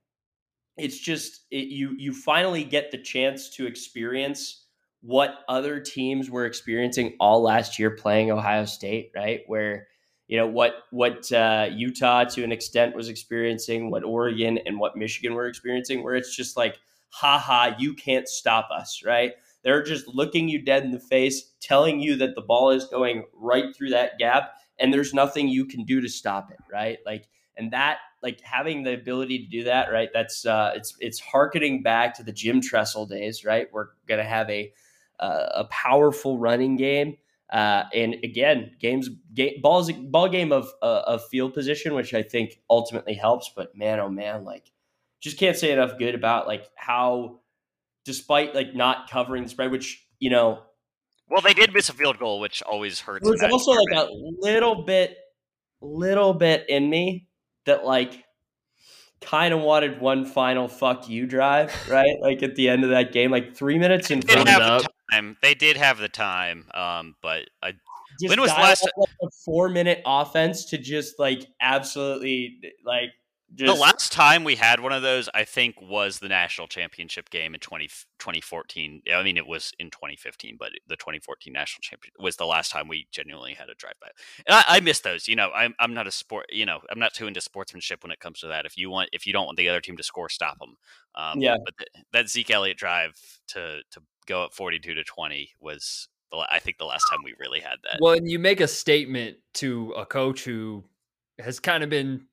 [0.77, 4.67] it's just it, you you finally get the chance to experience
[5.03, 9.41] what other teams were experiencing all last year playing Ohio State, right?
[9.47, 9.89] Where
[10.29, 14.97] you know what what uh, Utah to an extent was experiencing, what Oregon and what
[14.97, 16.79] Michigan were experiencing, where it's just like,
[17.09, 19.33] haha, you can't stop us, right?
[19.63, 23.25] They're just looking you dead in the face, telling you that the ball is going
[23.35, 26.99] right through that gap and there's nothing you can do to stop it, right?
[27.05, 30.09] Like and that like having the ability to do that, right?
[30.13, 33.69] That's uh it's it's harkening back to the Jim Tressel days, right?
[33.73, 34.73] We're going to have a
[35.21, 37.17] uh, a powerful running game.
[37.53, 42.23] Uh, and again, games, game, balls, ball game of uh, of field position, which I
[42.23, 43.51] think ultimately helps.
[43.55, 44.73] But man, oh man, like
[45.21, 47.39] just can't say enough good about like how
[48.11, 50.63] despite like not covering the spread, which you know.
[51.29, 53.29] Well, they did miss a field goal, which always hurts.
[53.29, 54.09] There's also like a
[54.41, 55.17] little bit,
[55.81, 57.29] little bit in me
[57.67, 58.25] that like
[59.21, 62.17] kind of wanted one final fuck you drive, right?
[62.21, 65.37] like at the end of that game, like three minutes and have the time.
[65.41, 67.75] They did have the time, um, but I.
[68.21, 73.11] Just when was last like a four minute offense to just like absolutely like
[73.55, 77.31] just, the last time we had one of those, I think, was the national championship
[77.31, 77.89] game in 20,
[78.19, 79.03] 2014.
[79.13, 82.87] I mean, it was in 2015, but the 2014 national champion was the last time
[82.87, 84.09] we genuinely had a drive by.
[84.47, 85.27] And I, I miss those.
[85.27, 86.47] You know, I'm, I'm not a sport.
[86.51, 88.67] You know, I'm not too into sportsmanship when it comes to that.
[88.67, 90.77] If you want, if you don't want the other team to score, stop them.
[91.17, 91.57] Um, yeah.
[91.65, 91.75] But
[92.13, 93.15] that Zeke Elliott drive
[93.49, 97.35] to to go up 42 to 20 was, the, I think, the last time we
[97.41, 97.99] really had that.
[98.01, 100.85] Well, and you make a statement to a coach who
[101.41, 102.27] has kind of been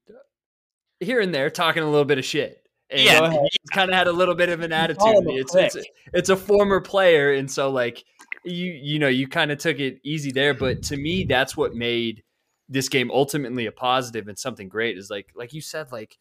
[0.99, 2.63] here and there talking a little bit of shit.
[2.89, 5.23] And yeah, he's kind of had a little bit of an attitude.
[5.27, 5.83] It's it's a,
[6.13, 8.03] it's a former player, and so like
[8.45, 10.53] you you know you kind of took it easy there.
[10.53, 12.23] But to me, that's what made
[12.69, 14.97] this game ultimately a positive and something great.
[14.97, 16.17] Is like like you said, like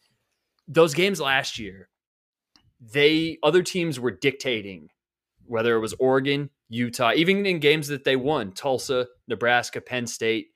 [0.67, 1.87] those games last year,
[2.81, 4.89] they other teams were dictating
[5.45, 10.47] whether it was Oregon, Utah, even in games that they won, Tulsa, Nebraska, Penn State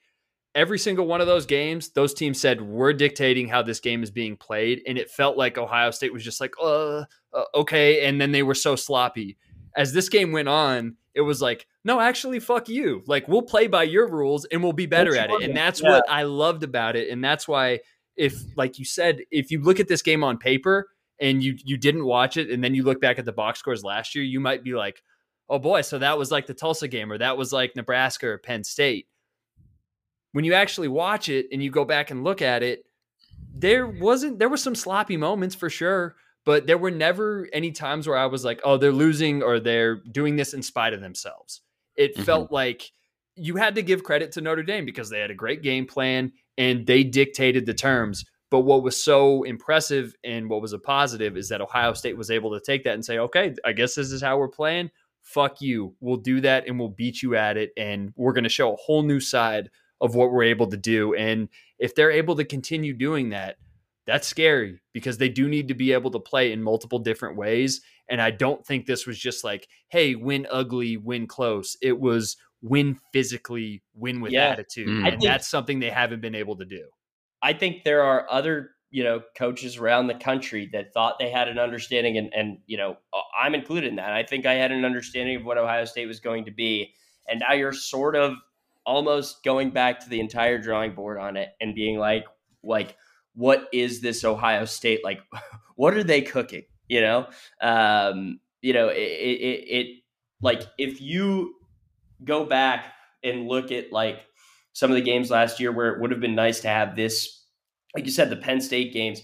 [0.55, 4.11] every single one of those games, those teams said we're dictating how this game is
[4.11, 8.19] being played, and it felt like Ohio State was just like, uh, uh, okay, and
[8.19, 9.37] then they were so sloppy.
[9.75, 13.03] As this game went on, it was like, no, actually, fuck you.
[13.07, 15.81] Like we'll play by your rules and we'll be better that's at it, and that's
[15.81, 15.89] yeah.
[15.89, 17.79] what I loved about it, and that's why,
[18.15, 20.89] if like you said, if you look at this game on paper
[21.19, 23.83] and you you didn't watch it, and then you look back at the box scores
[23.83, 25.01] last year, you might be like.
[25.49, 28.37] Oh boy, so that was like the Tulsa game, or that was like Nebraska or
[28.37, 29.07] Penn State
[30.31, 32.85] when you actually watch it and you go back and look at it,
[33.53, 36.15] there wasn't there were some sloppy moments for sure,
[36.45, 39.97] but there were never any times where I was like, oh, they're losing or they're
[39.97, 41.61] doing this in spite of themselves.
[41.95, 42.23] It mm-hmm.
[42.23, 42.91] felt like
[43.35, 46.31] you had to give credit to Notre Dame because they had a great game plan
[46.57, 48.25] and they dictated the terms.
[48.49, 52.29] But what was so impressive and what was a positive is that Ohio State was
[52.29, 54.91] able to take that and say, okay, I guess this is how we're playing.
[55.21, 55.95] Fuck you.
[56.01, 57.71] We'll do that and we'll beat you at it.
[57.77, 59.69] And we're going to show a whole new side
[60.01, 61.13] of what we're able to do.
[61.13, 61.47] And
[61.79, 63.55] if they're able to continue doing that,
[64.07, 67.81] that's scary because they do need to be able to play in multiple different ways.
[68.09, 71.77] And I don't think this was just like, hey, win ugly, win close.
[71.81, 74.49] It was win physically, win with Yeah.
[74.49, 74.87] attitude.
[74.87, 75.03] Mm.
[75.03, 76.89] And think- that's something they haven't been able to do.
[77.43, 81.47] I think there are other, you know, coaches around the country that thought they had
[81.47, 84.11] an understanding, and and you know, uh, I'm included in that.
[84.11, 86.93] I think I had an understanding of what Ohio State was going to be,
[87.27, 88.35] and now you're sort of
[88.85, 92.25] almost going back to the entire drawing board on it and being like,
[92.63, 92.95] like,
[93.33, 95.21] what is this Ohio State like?
[95.75, 96.63] What are they cooking?
[96.87, 97.27] You know,
[97.59, 99.87] um, you know, it, it, it
[100.41, 101.55] like if you
[102.23, 104.19] go back and look at like
[104.73, 107.45] some of the games last year where it would have been nice to have this,
[107.95, 109.21] like you said, the Penn State games,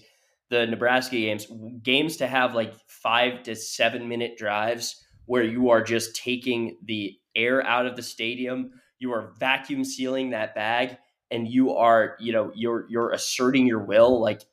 [0.50, 1.48] the Nebraska games,
[1.84, 7.14] games to have like five to seven minute drives where you are just taking the
[7.36, 10.98] air out of the stadium, you are vacuum sealing that bag,
[11.32, 14.20] and you are, you know, you're you're asserting your will.
[14.22, 14.44] Like,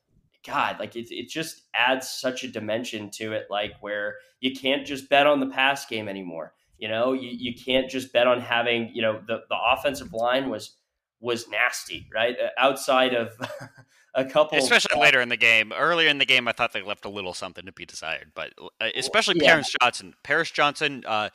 [0.45, 4.85] God, like it, it just adds such a dimension to it, like where you can't
[4.85, 6.53] just bet on the pass game anymore.
[6.77, 10.49] You know, you, you can't just bet on having, you know, the, the offensive line
[10.49, 10.75] was
[11.19, 12.35] was nasty, right?
[12.39, 13.31] Uh, Outside of
[14.13, 15.73] a couple, Especially later in the game.
[15.73, 18.53] Earlier in the game, I thought they left a little something to be desired, but
[18.81, 19.51] uh, especially yeah.
[19.51, 20.13] Paris Johnson.
[20.23, 21.29] Paris Johnson, uh,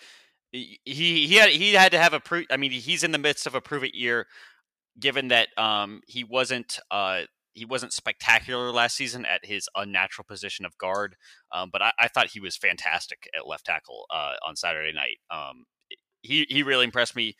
[0.53, 3.46] he he had he had to have a pro- I mean, he's in the midst
[3.46, 4.26] of a prove it year,
[4.98, 7.22] given that um he wasn't uh
[7.55, 11.16] he wasn't spectacular last season at his unnatural position of guard.
[11.53, 15.18] Um, but I, I thought he was fantastic at left tackle uh, on Saturday night.
[15.30, 15.64] Um,
[16.22, 17.34] he he really impressed me.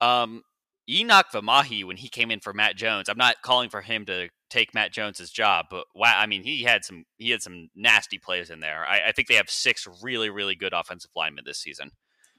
[0.00, 0.42] Um,
[0.88, 4.28] Enokk Vimahi, when he came in for Matt Jones, I'm not calling for him to
[4.50, 8.18] take Matt Jones's job, but wow, I mean, he had some he had some nasty
[8.18, 8.84] plays in there.
[8.86, 11.90] I, I think they have six really really good offensive linemen this season.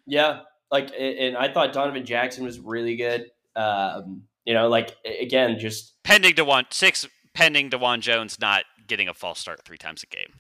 [0.08, 0.40] Yeah,
[0.72, 3.30] like, and I thought Donovan Jackson was really good.
[3.56, 9.14] Um, you know, like again, just Pending Dawand six pending Dawand Jones not getting a
[9.14, 10.40] false start three times a game.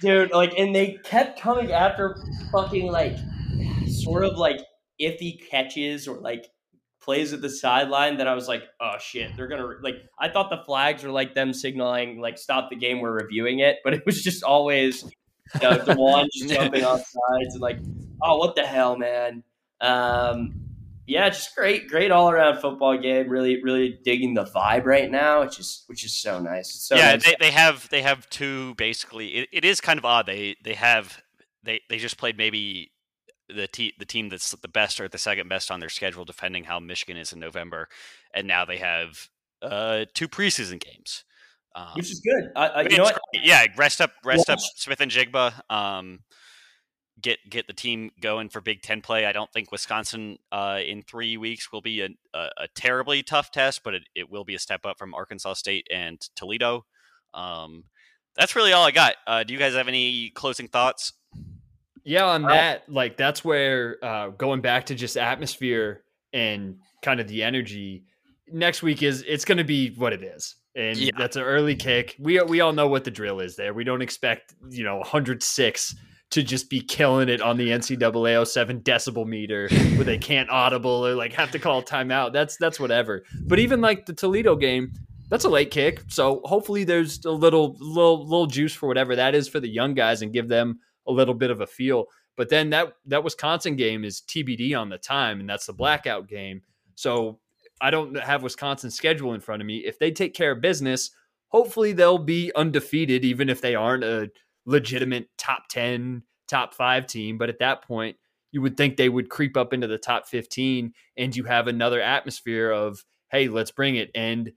[0.00, 2.16] dude, like, and they kept coming after
[2.52, 3.16] fucking like
[3.88, 4.60] sort of like
[5.00, 6.48] iffy catches or like
[7.00, 9.96] plays at the sideline that I was like, oh shit, they're gonna like.
[10.18, 13.78] I thought the flags were like them signaling like stop the game, we're reviewing it,
[13.84, 15.04] but it was just always
[15.54, 17.78] you know, Dawand just jumping off sides and like,
[18.24, 19.44] oh what the hell, man.
[19.80, 20.60] Um,
[21.06, 23.28] yeah, just great, great all around football game.
[23.28, 26.70] Really, really digging the vibe right now, which is which is so nice.
[26.70, 27.24] It's so yeah, nice.
[27.24, 29.28] they, they have they have two basically.
[29.28, 30.26] It, it is kind of odd.
[30.26, 31.22] They they have
[31.62, 32.92] they they just played maybe
[33.48, 36.64] the te- the team that's the best or the second best on their schedule, depending
[36.64, 37.88] how Michigan is in November,
[38.32, 39.28] and now they have
[39.60, 41.24] uh, two preseason games.
[41.76, 42.52] Um, which is good.
[42.54, 43.20] I, I, you know what?
[43.32, 45.68] Yeah, rest up, rest up Smith-Njigba.
[45.68, 46.20] Um,
[47.20, 49.26] get get the team going for Big Ten play.
[49.26, 53.50] I don't think Wisconsin uh, in three weeks will be a, a, a terribly tough
[53.50, 56.84] test, but it, it will be a step up from Arkansas State and Toledo.
[57.32, 57.84] Um,
[58.36, 59.14] that's really all I got.
[59.26, 61.12] Uh, do you guys have any closing thoughts?
[62.04, 66.02] Yeah, on that, like that's where uh, going back to just atmosphere
[66.32, 68.04] and kind of the energy.
[68.52, 71.12] Next week is it's going to be what it is, and Yeah.
[71.16, 72.14] that's an early kick.
[72.18, 73.72] We we all know what the drill is there.
[73.72, 75.94] We don't expect you know 106
[76.34, 81.06] to just be killing it on the NCAA 07 decibel meter where they can't audible
[81.06, 82.32] or like have to call timeout.
[82.32, 83.22] That's that's whatever.
[83.42, 84.90] But even like the Toledo game,
[85.30, 86.02] that's a late kick.
[86.08, 89.94] So hopefully there's a little little little juice for whatever that is for the young
[89.94, 92.06] guys and give them a little bit of a feel.
[92.36, 96.26] But then that that Wisconsin game is TBD on the time, and that's the blackout
[96.26, 96.62] game.
[96.96, 97.38] So
[97.80, 99.84] I don't have Wisconsin's schedule in front of me.
[99.86, 101.12] If they take care of business,
[101.46, 104.32] hopefully they'll be undefeated, even if they aren't a
[104.66, 107.38] legitimate top ten, top five team.
[107.38, 108.16] But at that point,
[108.52, 112.00] you would think they would creep up into the top fifteen, and you have another
[112.00, 114.10] atmosphere of hey, let's bring it.
[114.14, 114.52] And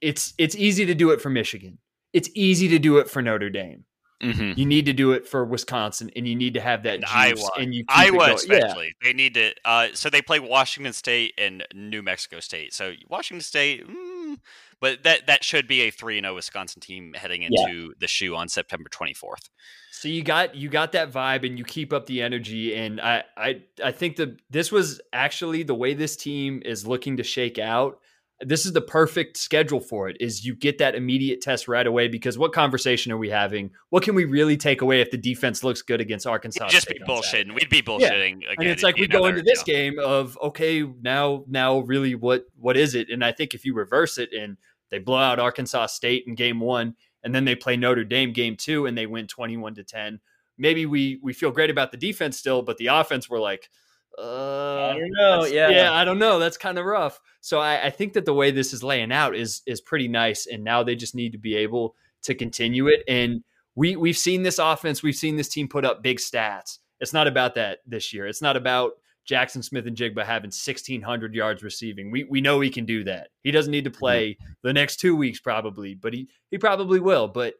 [0.00, 1.78] it's it's easy to do it for Michigan.
[2.12, 3.84] It's easy to do it for Notre Dame.
[4.22, 4.58] Mm-hmm.
[4.58, 7.48] You need to do it for Wisconsin, and you need to have that Iowa.
[7.58, 8.28] and you Iowa going.
[8.28, 8.34] Yeah.
[8.34, 8.94] especially.
[9.02, 9.52] They need to.
[9.64, 12.72] Uh, so they play Washington State and New Mexico State.
[12.72, 14.13] So Washington State, mm,
[14.80, 18.34] but that that should be a three and zero Wisconsin team heading into the shoe
[18.34, 19.48] on September twenty fourth.
[19.90, 22.74] So you got you got that vibe, and you keep up the energy.
[22.74, 27.16] And I I I think that this was actually the way this team is looking
[27.18, 28.00] to shake out.
[28.40, 30.16] This is the perfect schedule for it.
[30.20, 33.70] Is you get that immediate test right away because what conversation are we having?
[33.90, 36.64] What can we really take away if the defense looks good against Arkansas?
[36.64, 37.54] It'd Just State be bullshitting.
[37.54, 38.54] We'd be bullshitting again.
[38.58, 39.72] and it's like we go into this know.
[39.72, 43.74] game of okay now now really what what is it and i think if you
[43.74, 44.56] reverse it and
[44.90, 48.56] They blow out Arkansas State in game one, and then they play Notre Dame game
[48.56, 50.20] two, and they win 21 to 10.
[50.56, 53.70] Maybe we we feel great about the defense still, but the offense, we're like,
[54.18, 55.44] uh, I don't know.
[55.44, 55.68] Yeah.
[55.70, 56.38] yeah, I don't know.
[56.38, 57.20] That's kind of rough.
[57.40, 60.46] So I, I think that the way this is laying out is is pretty nice,
[60.46, 63.02] and now they just need to be able to continue it.
[63.08, 63.42] And
[63.74, 66.78] we we've seen this offense, we've seen this team put up big stats.
[67.00, 68.26] It's not about that this year.
[68.26, 68.92] It's not about
[69.28, 72.10] Jaxon Smith-Njigba having 1,600 yards receiving.
[72.10, 73.28] We we know he can do that.
[73.42, 73.98] He doesn't need to Mm-hmm.
[73.98, 77.28] play the next two weeks probably, but he he probably will.
[77.28, 77.54] But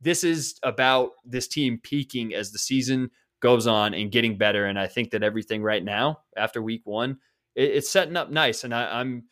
[0.00, 3.10] this is about this team peaking as the season
[3.40, 4.66] goes on and getting better.
[4.66, 7.18] And I think that everything right now after week one,
[7.54, 8.64] it, it's setting up nice.
[8.64, 9.24] And I, I'm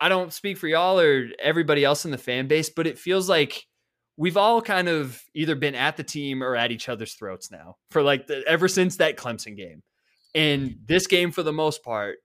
[0.00, 3.28] I don't speak for y'all or everybody else in the fan base, but it feels
[3.28, 3.66] like
[4.16, 7.76] we've all kind of either been at the team or at each other's throats now
[7.90, 9.82] for like the, ever since that Clemson game.
[10.34, 12.18] And this game, for the most part,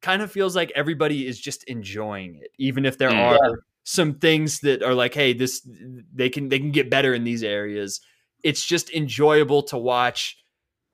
[0.00, 3.18] kind of feels like everybody is just enjoying it, even if there Mm.
[3.18, 5.66] are some things that are like, hey, this
[6.14, 8.00] they can they can get better in these areas.
[8.42, 10.38] It's just enjoyable to watch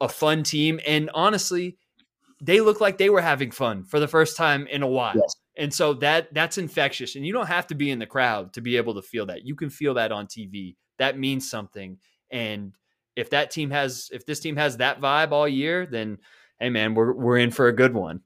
[0.00, 1.76] a fun team, and honestly,
[2.40, 5.14] they look like they were having fun for the first time in a while.
[5.16, 5.36] Yes.
[5.56, 7.14] And so that that's infectious.
[7.16, 9.46] And you don't have to be in the crowd to be able to feel that.
[9.46, 10.74] You can feel that on TV.
[10.98, 11.98] That means something.
[12.30, 12.74] And
[13.16, 16.18] if that team has if this team has that vibe all year, then
[16.58, 18.20] hey man, we're we're in for a good one.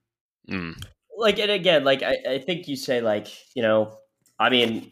[0.49, 0.83] Mm.
[1.19, 3.99] like and again like I, I think you say like you know
[4.39, 4.91] i mean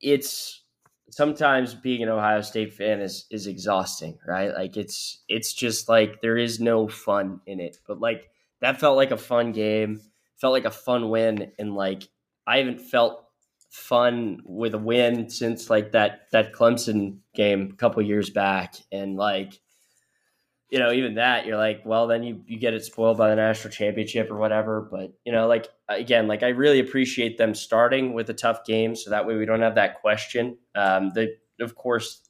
[0.00, 0.64] it's
[1.18, 4.54] sometimes being an ohio state fan is is exhausting right?
[4.54, 7.78] Like it's it's just like there is no fun in it.
[7.88, 10.00] But like that felt like a fun game
[10.36, 12.04] felt like a fun win and like
[12.46, 13.24] i haven't felt
[13.70, 18.76] fun with a win since like that that clemson game a couple years back.
[18.92, 19.58] And like
[20.70, 23.36] you know, even that, you're like, well, then you, you get it spoiled by the
[23.36, 24.86] national championship or whatever.
[24.90, 28.94] But, you know, like, again, like, I really appreciate them starting with a tough game.
[28.94, 30.58] So that way we don't have that question.
[30.74, 32.20] Um, the, of course,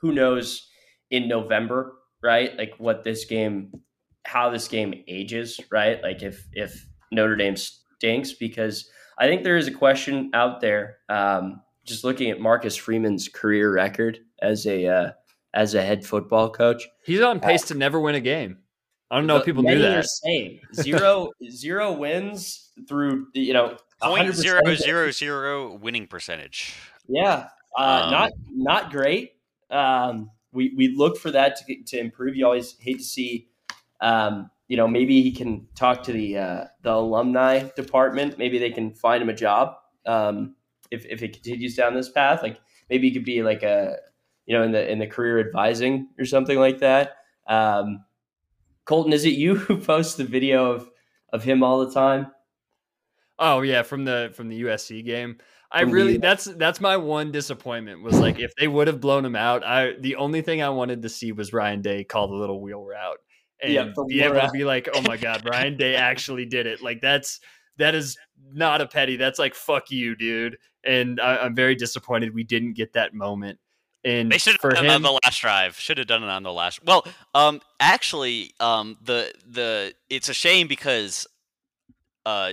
[0.00, 0.68] who knows
[1.10, 2.56] in November, right?
[2.58, 3.70] Like, what this game,
[4.24, 6.02] how this game ages, right?
[6.02, 10.96] Like, if, if Notre Dame stinks, because I think there is a question out there,
[11.08, 15.10] um, just looking at Marcus Freeman's career record as a, uh,
[15.54, 16.86] as a head football coach.
[17.04, 18.58] He's on pace to never win a game.
[19.10, 20.04] I don't know if people many knew are that.
[20.06, 26.74] saying zero zero wins through you know Point 100% zero zero zero winning percentage.
[27.08, 27.48] Yeah,
[27.78, 29.32] uh, Um, not not great.
[29.70, 32.36] Um, we we look for that to to improve.
[32.36, 33.48] You always hate to see.
[34.00, 38.38] Um, you know, maybe he can talk to the uh, the alumni department.
[38.38, 39.76] Maybe they can find him a job
[40.06, 40.56] um,
[40.90, 42.42] if if it continues down this path.
[42.42, 43.96] Like maybe he could be like a
[44.46, 47.16] you know in the in the career advising or something like that.
[47.46, 48.04] Um,
[48.84, 50.90] Colton, is it you who posts the video of
[51.32, 52.28] of him all the time?
[53.38, 55.38] Oh yeah, from the from the USC game.
[55.72, 59.34] I really that's that's my one disappointment was like if they would have blown him
[59.34, 62.60] out, I the only thing I wanted to see was Ryan Day call the little
[62.60, 63.18] wheel route
[63.60, 66.80] and Yeah, be able to be like, oh my god, Ryan Day actually did it.
[66.80, 67.40] Like that's
[67.78, 68.16] that is
[68.52, 69.16] not a petty.
[69.16, 70.58] That's like fuck you, dude.
[70.84, 73.58] And I, I'm very disappointed we didn't get that moment.
[74.04, 75.78] And They should have for done it on the last drive.
[75.78, 76.84] Should have done it on the last.
[76.84, 81.26] Well, um, actually, um, the the it's a shame because
[82.26, 82.52] uh,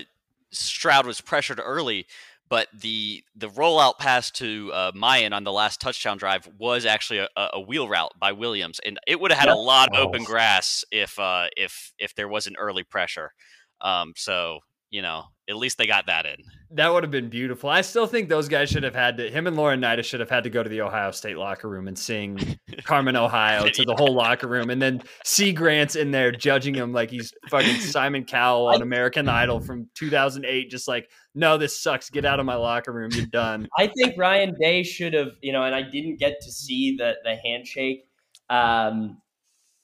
[0.52, 2.08] Stroud was pressured early,
[2.50, 7.20] but the the rollout pass to uh, Miyan on the last touchdown drive was actually
[7.20, 9.56] a, a wheel route by Williams, and it would have had Yeah.
[9.56, 13.34] a lot of open grass if uh, if if there wasn't early pressure.
[13.82, 16.38] Um, so you know, at least they got that in.
[16.72, 17.70] that would have been beautiful.
[17.70, 19.30] I still think those guys should have had to.
[19.30, 22.00] Him and Laurinaitis should have had to go to the Ohio State locker room and
[22.00, 22.40] sing
[22.84, 26.94] Carmen, Ohio to the whole locker room, and then see Grant's in there judging him
[26.94, 30.70] like he's fucking Simon Cowell on American Idol from 2008.
[30.72, 32.10] Just like, no, this sucks.
[32.10, 33.12] Get out of my locker room.
[33.14, 33.68] You're done.
[33.78, 37.16] I think Ryan Day should have, you know, and I didn't get to see the
[37.24, 38.08] the handshake.
[38.50, 39.22] Um,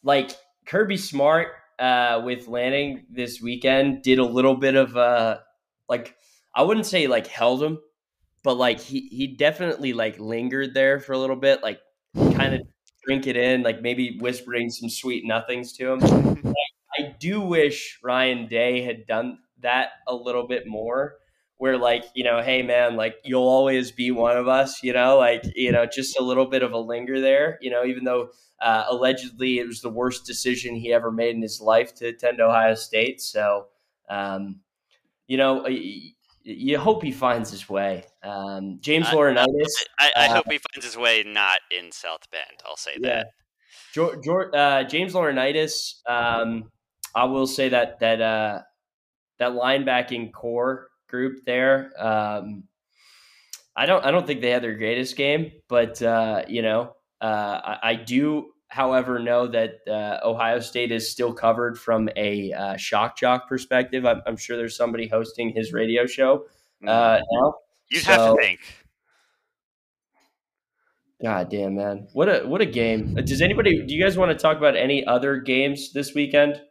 [0.03, 0.31] like
[0.65, 1.49] Kirby Smart
[1.79, 5.39] uh, with Lanning this weekend did a little bit of uh,
[5.89, 6.15] like
[6.55, 7.79] I wouldn't say like held him,
[8.43, 11.79] but like he he definitely like lingered there for a little bit, like
[12.15, 12.61] kind of
[13.05, 16.53] drink it in, like maybe whispering some sweet nothings to him.
[16.99, 21.15] I do wish Ryan Day had done that a little bit more
[21.57, 25.17] where like you know hey man like you'll always be one of us you know
[25.17, 28.29] like you know just a little bit of a linger there you know even though
[28.61, 32.39] uh, allegedly it was the worst decision he ever made in his life to attend
[32.39, 33.65] ohio state so
[34.09, 34.59] um,
[35.27, 35.67] you know
[36.43, 40.59] you hope he finds his way um, james I- laurinaitis I, I Uh, hope he
[40.73, 42.61] finds his way not in South Bend.
[42.65, 43.07] I'll say yeah.
[43.15, 43.27] that.
[43.93, 46.71] George, George, uh, James Laurinaitis, um,
[47.15, 48.61] I will say that that uh,
[49.39, 52.63] that linebacking core group there, um,
[53.75, 57.59] I don't I don't think they had their greatest game, but uh, you know, uh,
[57.63, 62.77] I, I, do, however, know that uh, Ohio State is still covered from a uh,
[62.77, 64.05] shock jock perspective.
[64.05, 66.45] I'm, I'm, sure there's somebody hosting his radio show
[66.85, 67.21] uh, mm.
[67.31, 67.55] now.
[67.89, 68.59] You'd so, have to think.
[71.23, 72.07] God damn, man!
[72.13, 73.15] What a what a game!
[73.15, 73.83] Does anybody?
[73.83, 76.61] Do you guys want to talk about any other games this weekend?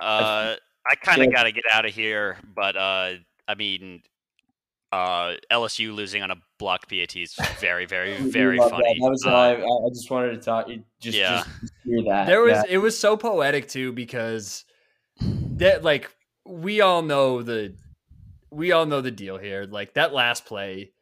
[0.00, 0.54] Uh,
[0.88, 3.14] I kind of got to get out of here, but uh,
[3.48, 4.02] I mean,
[4.92, 8.70] uh, LSU losing on a block PAT is very, very, very funny.
[8.70, 10.68] That, that was uh, I, I, just wanted to talk.
[11.00, 11.44] Just, yeah.
[11.60, 12.26] just hear that.
[12.26, 12.62] There was yeah.
[12.68, 14.64] it was so poetic too because
[15.20, 16.10] that like
[16.46, 17.74] we all know the
[18.50, 19.66] we all know the deal here.
[19.68, 20.92] Like that last play,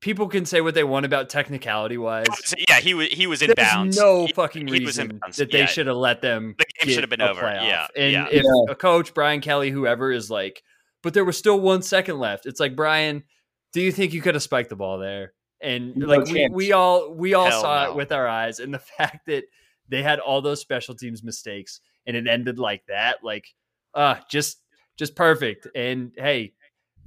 [0.00, 2.26] people can say what they want about technicality wise.
[2.68, 3.96] Yeah, he was he was in There's bounds.
[3.98, 5.66] No fucking he, reason he that they yeah.
[5.66, 6.54] should have let them.
[6.58, 7.42] The game should have been over.
[7.42, 7.66] Playoff.
[7.66, 8.26] Yeah, and yeah.
[8.30, 10.62] if a coach Brian Kelly, whoever is like
[11.02, 12.46] but there was still one second left.
[12.46, 13.24] It's like Brian,
[13.72, 15.32] do you think you could have spiked the ball there?
[15.62, 17.90] And no like we, we, all we all Hell saw no.
[17.90, 19.44] it with our eyes, and the fact that
[19.88, 23.46] they had all those special teams mistakes and it ended like that, like
[23.94, 24.62] uh just
[24.96, 25.66] just perfect.
[25.74, 26.54] And hey,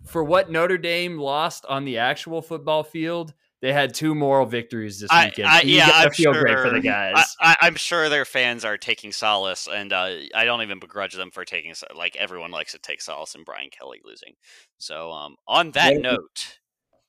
[0.06, 3.34] for what Notre Dame lost on the actual football field,
[3.64, 5.48] they had two moral victories this weekend.
[5.48, 7.34] I, I, yeah, I feel sure, great for the guys.
[7.40, 11.32] I, am sure their fans are taking solace, and uh, I don't even begrudge them
[11.32, 14.34] for taking like everyone likes to take solace in Brian Kelly losing.
[14.80, 16.60] So, um, on that note,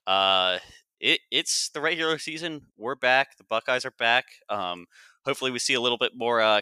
[0.07, 0.61] uh,
[1.01, 2.67] it, it's the regular season.
[2.79, 3.37] We're back.
[3.37, 4.27] The Buckeyes are back.
[4.49, 4.87] Um,
[5.25, 6.61] hopefully, we see a little bit more uh,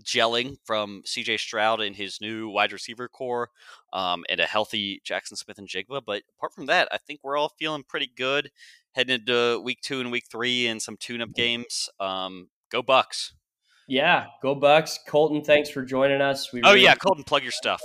[0.00, 3.50] gelling from CJ Stroud and his new wide receiver corps,
[3.92, 6.02] um, and a healthy Jaxon Smith-Njigba.
[6.06, 8.52] But apart from that, I think we're all feeling pretty good
[8.92, 11.40] heading into week two and week three and some tune-up mm-hmm.
[11.40, 11.88] games.
[12.00, 13.34] Um, go Bucks!
[13.88, 14.98] Yeah, go Bucks!
[15.06, 16.52] Colton, thanks for joining us.
[16.52, 17.82] We oh really yeah, Colton, plug your stuff.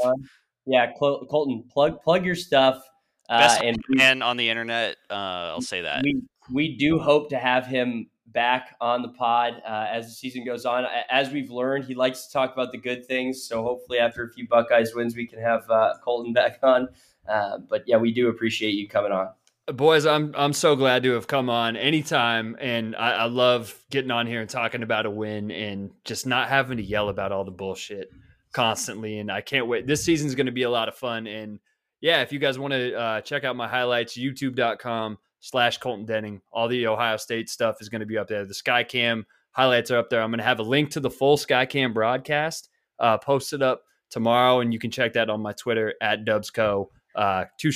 [0.65, 2.81] Yeah, Colton, plug plug your stuff.
[3.29, 4.97] Best uh, and man on the internet.
[5.09, 6.03] Uh, I'll say that.
[6.03, 10.45] We we do hope to have him back on the pod uh, as the season
[10.45, 10.85] goes on.
[11.09, 13.43] As we've learned, he likes to talk about the good things.
[13.43, 16.89] So hopefully, after a few Buckeyes wins, we can have uh, Colton back on.
[17.27, 19.29] Uh, but yeah, we do appreciate you coming on.
[19.73, 24.11] Boys, I'm I'm so glad to have come on anytime, and I, I love getting
[24.11, 27.43] on here and talking about a win and just not having to yell about all
[27.43, 28.09] the bullshit
[28.53, 29.19] constantly.
[29.19, 29.85] And I can't wait.
[29.85, 31.27] This season's going to be a lot of fun.
[31.27, 31.59] And
[31.99, 36.41] yeah, if you guys want to uh, check out my highlights, YouTube.com slash Colton Denning.
[36.51, 38.45] All the Ohio State stuff is going to be up there.
[38.45, 40.21] The Skycam highlights are up there.
[40.21, 44.61] I'm going to have a link to the full Skycam broadcast uh, posted up tomorrow,
[44.61, 47.69] and you can check that on my Twitter at Dubsco, uh, two.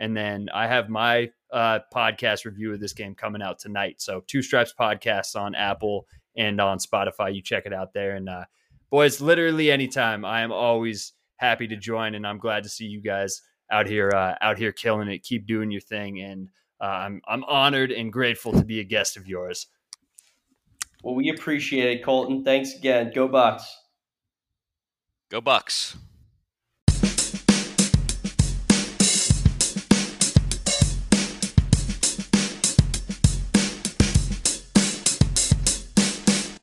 [0.00, 4.00] And then I have my uh, podcast review of this game coming out tonight.
[4.00, 7.34] So two stripes podcasts on Apple and on Spotify.
[7.34, 8.16] You check it out there.
[8.16, 8.44] And uh,
[8.90, 13.00] boys, literally anytime, I am always happy to join, and I'm glad to see you
[13.00, 15.22] guys out here uh, out here killing it.
[15.22, 16.48] Keep doing your thing, and
[16.80, 19.66] uh, I'm I'm honored and grateful to be a guest of yours.
[21.02, 22.44] Well, we appreciate it, Colton.
[22.44, 23.12] Thanks again.
[23.14, 23.74] Go Bucks.
[25.30, 25.96] Go Bucks.